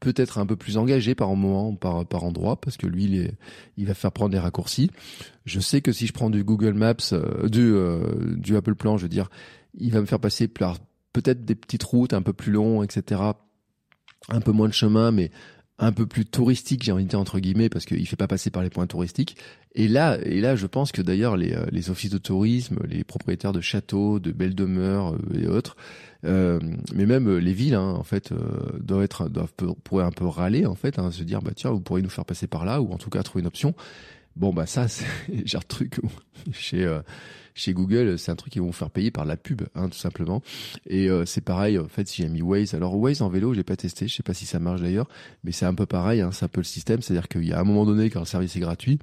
[0.00, 3.34] peut-être un peu plus engagés par moment, par, par endroit, parce que lui, il, est,
[3.76, 4.90] il va faire prendre des raccourcis.
[5.44, 8.96] Je sais que si je prends du Google Maps, euh, du, euh, du Apple Plan,
[8.96, 9.28] je veux dire,
[9.74, 10.78] il va me faire passer par
[11.12, 13.32] peut-être des petites routes un peu plus longues, etc
[14.28, 15.30] un peu moins de chemin, mais
[15.80, 18.50] un peu plus touristique, j'ai envie de dire entre guillemets, parce qu'il fait pas passer
[18.50, 19.36] par les points touristiques.
[19.74, 23.02] Et là, et là, je pense que d'ailleurs les, euh, les offices de tourisme, les
[23.02, 25.76] propriétaires de châteaux, de belles demeures euh, et autres,
[26.26, 26.60] euh,
[26.94, 28.32] mais même les villes, hein, en fait,
[28.78, 31.80] doivent être, doivent pourraient un peu râler en fait, hein, se dire bah tiens, vous
[31.80, 33.74] pourriez nous faire passer par là, ou en tout cas trouver une option.
[34.36, 35.06] Bon bah ça, c'est
[35.46, 35.98] genre truc
[36.52, 36.86] chez
[37.60, 40.42] chez Google, c'est un truc qu'ils vont faire payer par la pub, hein, tout simplement.
[40.86, 42.74] Et euh, c'est pareil, en fait, si j'ai mis Waze.
[42.74, 45.08] Alors Waze en vélo, j'ai pas testé, je sais pas si ça marche d'ailleurs,
[45.44, 47.60] mais c'est un peu pareil, hein, c'est un peu le système, c'est-à-dire qu'il y a
[47.60, 48.98] un moment donné, quand le service est gratuit,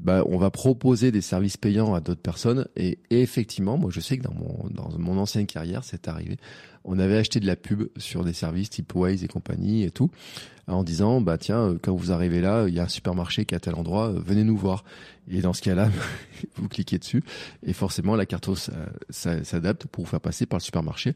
[0.00, 2.66] bah, on va proposer des services payants à d'autres personnes.
[2.76, 6.38] Et, effectivement, moi, je sais que dans mon, dans mon ancienne carrière, c'est arrivé.
[6.84, 10.10] On avait acheté de la pub sur des services type Waze et compagnie et tout,
[10.66, 13.54] en disant, bah tiens, euh, quand vous arrivez là, il y a un supermarché qui
[13.54, 14.84] est à tel endroit, euh, venez nous voir.
[15.30, 15.90] Et dans ce cas-là,
[16.56, 17.22] vous cliquez dessus
[17.62, 18.48] et forcément la carte
[19.10, 21.14] s'adapte pour vous faire passer par le supermarché.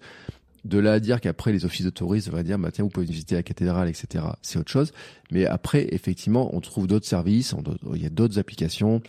[0.65, 3.07] De là à dire qu'après les offices de tourisme devraient dire bah tiens vous pouvez
[3.07, 4.25] visiter la cathédrale etc.
[4.43, 4.93] C'est autre chose.
[5.31, 7.55] Mais après effectivement on trouve d'autres services,
[7.95, 9.03] il y a d'autres applications,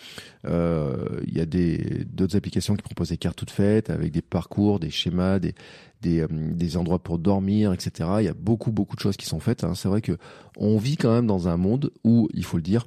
[0.46, 4.22] euh, il y a des d'autres applications qui proposent des cartes toutes faites avec des
[4.22, 5.56] parcours, des schémas, des
[6.02, 8.10] des, euh, des endroits pour dormir etc.
[8.20, 9.64] Il y a beaucoup beaucoup de choses qui sont faites.
[9.64, 9.76] Hein.
[9.76, 10.18] C'est vrai que
[10.58, 12.86] on vit quand même dans un monde où il faut le dire,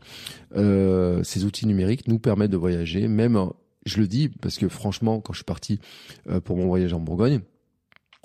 [0.57, 3.49] euh, ces outils numériques nous permettent de voyager même
[3.87, 5.81] je le dis parce que franchement quand je suis parti
[6.29, 7.41] euh, pour mon voyage en Bourgogne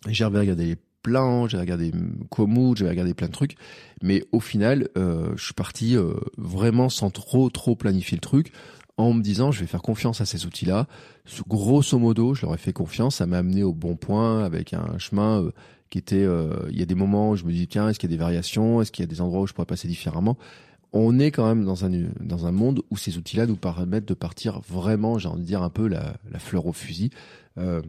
[0.07, 1.91] j'ai regardé les plans, j'ai regardé
[2.29, 3.55] Komoot, j'ai regardé plein de trucs,
[4.01, 8.51] mais au final, euh, je suis parti euh, vraiment sans trop trop planifier le truc,
[8.97, 10.87] en me disant je vais faire confiance à ces outils-là.
[11.47, 14.97] Grosso modo, je leur ai fait confiance, ça m'a amené au bon point avec un
[14.97, 15.51] chemin euh,
[15.89, 16.25] qui était.
[16.69, 18.21] il y a des moments où je me dis tiens, est-ce qu'il y a des
[18.21, 20.37] variations, est-ce qu'il y a des endroits où je pourrais passer différemment?
[20.93, 24.13] On est quand même dans un dans un monde où ces outils-là nous permettent de
[24.13, 27.09] partir vraiment, j'ai envie de dire un peu la, la fleur au fusil,
[27.57, 27.81] euh,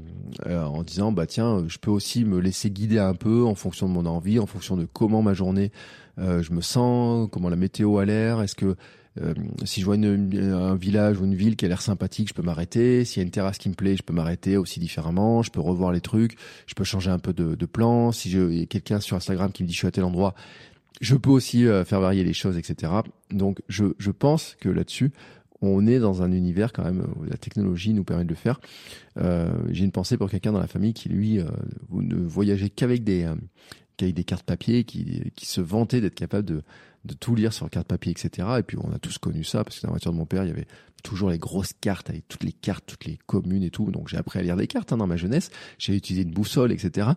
[0.46, 3.88] euh, en disant bah tiens, je peux aussi me laisser guider un peu en fonction
[3.88, 5.70] de mon envie, en fonction de comment ma journée
[6.18, 8.76] euh, je me sens, comment la météo a l'air, est-ce que
[9.64, 12.42] si je vois une, un village ou une ville qui a l'air sympathique, je peux
[12.42, 13.04] m'arrêter.
[13.04, 15.44] S'il y a une terrasse qui me plaît, je peux m'arrêter aussi différemment.
[15.44, 16.36] Je peux revoir les trucs.
[16.66, 18.10] Je peux changer un peu de, plan.
[18.10, 20.34] Si je, quelqu'un sur Instagram qui me dit je suis à tel endroit,
[21.00, 22.92] je peux aussi euh, faire varier les choses, etc.
[23.30, 25.12] Donc je, je pense que là-dessus,
[25.64, 28.60] on est dans un univers quand même où la technologie nous permet de le faire.
[29.18, 31.44] Euh, J'ai une pensée pour quelqu'un dans la famille qui lui euh,
[31.90, 33.34] ne voyageait qu'avec des euh,
[33.98, 36.62] des cartes papier, qui, qui se vantait d'être capable de,
[37.04, 38.48] de tout lire sur carte papier, etc.
[38.58, 40.44] Et puis on a tous connu ça parce que dans la voiture de mon père,
[40.44, 40.66] il y avait
[41.02, 43.90] toujours les grosses cartes avec toutes les cartes, toutes les communes et tout.
[43.90, 45.50] Donc j'ai appris à lire des cartes hein, dans ma jeunesse.
[45.78, 47.08] J'ai utilisé une boussole, etc.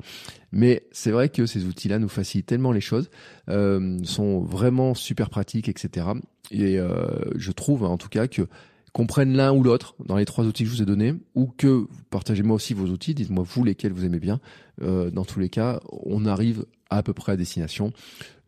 [0.51, 3.09] Mais c'est vrai que ces outils-là nous facilitent tellement les choses,
[3.49, 6.07] euh, sont vraiment super pratiques, etc.
[6.51, 8.47] Et euh, je trouve en tout cas que
[8.93, 11.45] qu'on prenne l'un ou l'autre dans les trois outils que je vous ai donnés, ou
[11.55, 14.39] que partagez-moi aussi vos outils, dites-moi vous lesquels vous aimez bien.
[14.81, 17.93] Euh, dans tous les cas, on arrive à peu près à destination.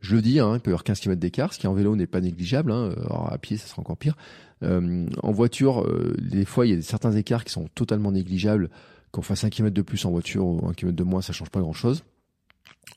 [0.01, 1.95] Je le dis, hein, il peut y avoir 15 km d'écart, ce qui en vélo
[1.95, 2.71] n'est pas négligeable.
[2.71, 2.93] Hein.
[2.97, 4.15] Alors, à pied, ça sera encore pire.
[4.63, 8.69] Euh, en voiture, euh, des fois, il y a certains écarts qui sont totalement négligeables.
[9.11, 11.49] Qu'on fasse un km de plus en voiture ou un km de moins, ça change
[11.49, 12.03] pas grand-chose.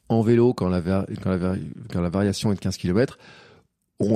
[0.09, 1.57] En vélo, quand la, quand, la
[1.91, 3.19] quand la variation est de 15 km,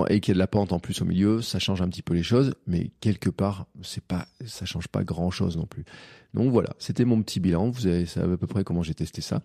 [0.09, 2.03] et qu'il y a de la pente en plus au milieu, ça change un petit
[2.03, 5.85] peu les choses, mais quelque part, c'est pas, ça change pas grand chose non plus.
[6.35, 7.71] Donc voilà, c'était mon petit bilan.
[7.71, 9.43] Vous avez, savez à peu près comment j'ai testé ça.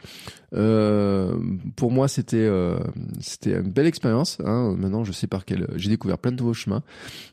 [0.54, 1.40] Euh,
[1.76, 2.80] pour moi, c'était, euh,
[3.20, 4.40] c'était une belle expérience.
[4.44, 4.76] Hein.
[4.78, 6.84] Maintenant, je sais par quel, j'ai découvert plein de nouveaux chemins.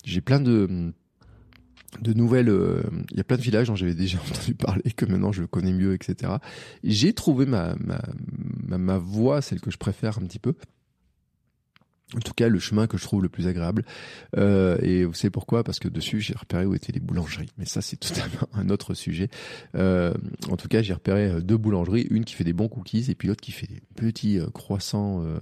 [0.05, 0.93] J'ai plein de
[2.03, 5.07] de nouvelles, euh, il y a plein de villages dont j'avais déjà entendu parler, que
[5.07, 6.35] maintenant je connais mieux, etc.
[6.85, 7.99] J'ai trouvé ma, ma,
[8.67, 10.55] ma, ma voie, celle que je préfère un petit peu
[12.17, 13.85] en tout cas le chemin que je trouve le plus agréable.
[14.37, 15.63] Euh, et vous savez pourquoi?
[15.63, 17.51] Parce que dessus j'ai repéré où étaient les boulangeries.
[17.59, 19.29] Mais ça c'est totalement un autre sujet.
[19.75, 20.15] Euh,
[20.51, 23.15] en tout cas j'ai repéré euh, deux boulangeries, une qui fait des bons cookies et
[23.15, 25.39] puis l'autre qui fait des petits euh, croissants euh,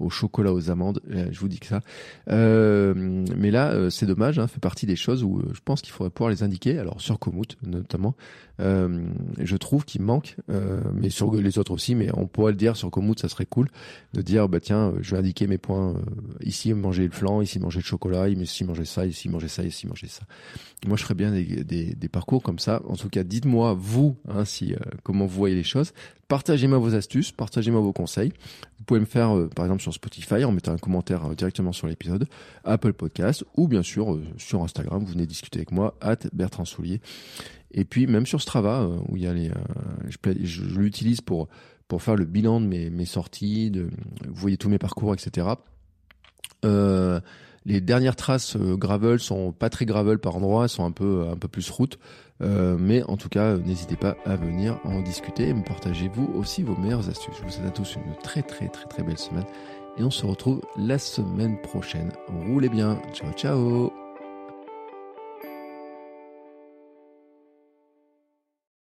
[0.00, 1.00] au chocolat aux amandes.
[1.08, 1.80] je vous dis que ça.
[2.26, 6.30] mais là c'est dommage, hein, fait partie des choses où je pense qu'il faudrait pouvoir
[6.30, 6.78] les indiquer.
[6.78, 8.14] Alors sur Komoot notamment,
[8.58, 10.36] je trouve qu'il manque,
[10.94, 11.94] mais sur les autres aussi.
[11.94, 13.68] Mais on pourrait le dire sur Komoot, ça serait cool
[14.14, 15.94] de dire bah tiens je vais indiquer mes points
[16.42, 19.86] ici manger le flan, ici manger le chocolat, ici manger ça, ici manger ça, ici
[19.86, 20.22] manger ça.
[20.86, 22.82] Moi, je ferais bien des, parcours comme ça.
[22.86, 25.92] En tout cas, dites-moi vous, hein, si euh, comment vous voyez les choses.
[26.28, 28.32] Partagez-moi vos astuces, partagez-moi vos conseils.
[28.78, 31.72] Vous pouvez me faire, euh, par exemple, sur Spotify en mettant un commentaire euh, directement
[31.72, 32.26] sur l'épisode,
[32.64, 35.04] Apple Podcast ou bien sûr sur Instagram.
[35.04, 37.00] Vous venez discuter avec moi, at Bertrand Soulier.
[37.70, 39.50] Et puis même sur Strava, où il y a les,
[40.08, 41.48] je, je, l'utilise pour
[41.88, 43.88] pour faire le bilan de mes, mes sorties, de,
[44.26, 45.48] vous voyez tous mes parcours, etc.
[46.64, 47.20] Euh,
[47.64, 51.26] les dernières traces euh, gravel sont pas très gravel par endroits, elles sont un peu
[51.30, 51.98] un peu plus route.
[52.40, 56.30] Euh, mais en tout cas, n'hésitez pas à venir en discuter et me partagez vous
[56.36, 57.34] aussi vos meilleures astuces.
[57.38, 59.46] Je vous souhaite à tous une très très très très belle semaine
[59.98, 62.12] et on se retrouve la semaine prochaine.
[62.46, 64.07] Roulez bien, ciao ciao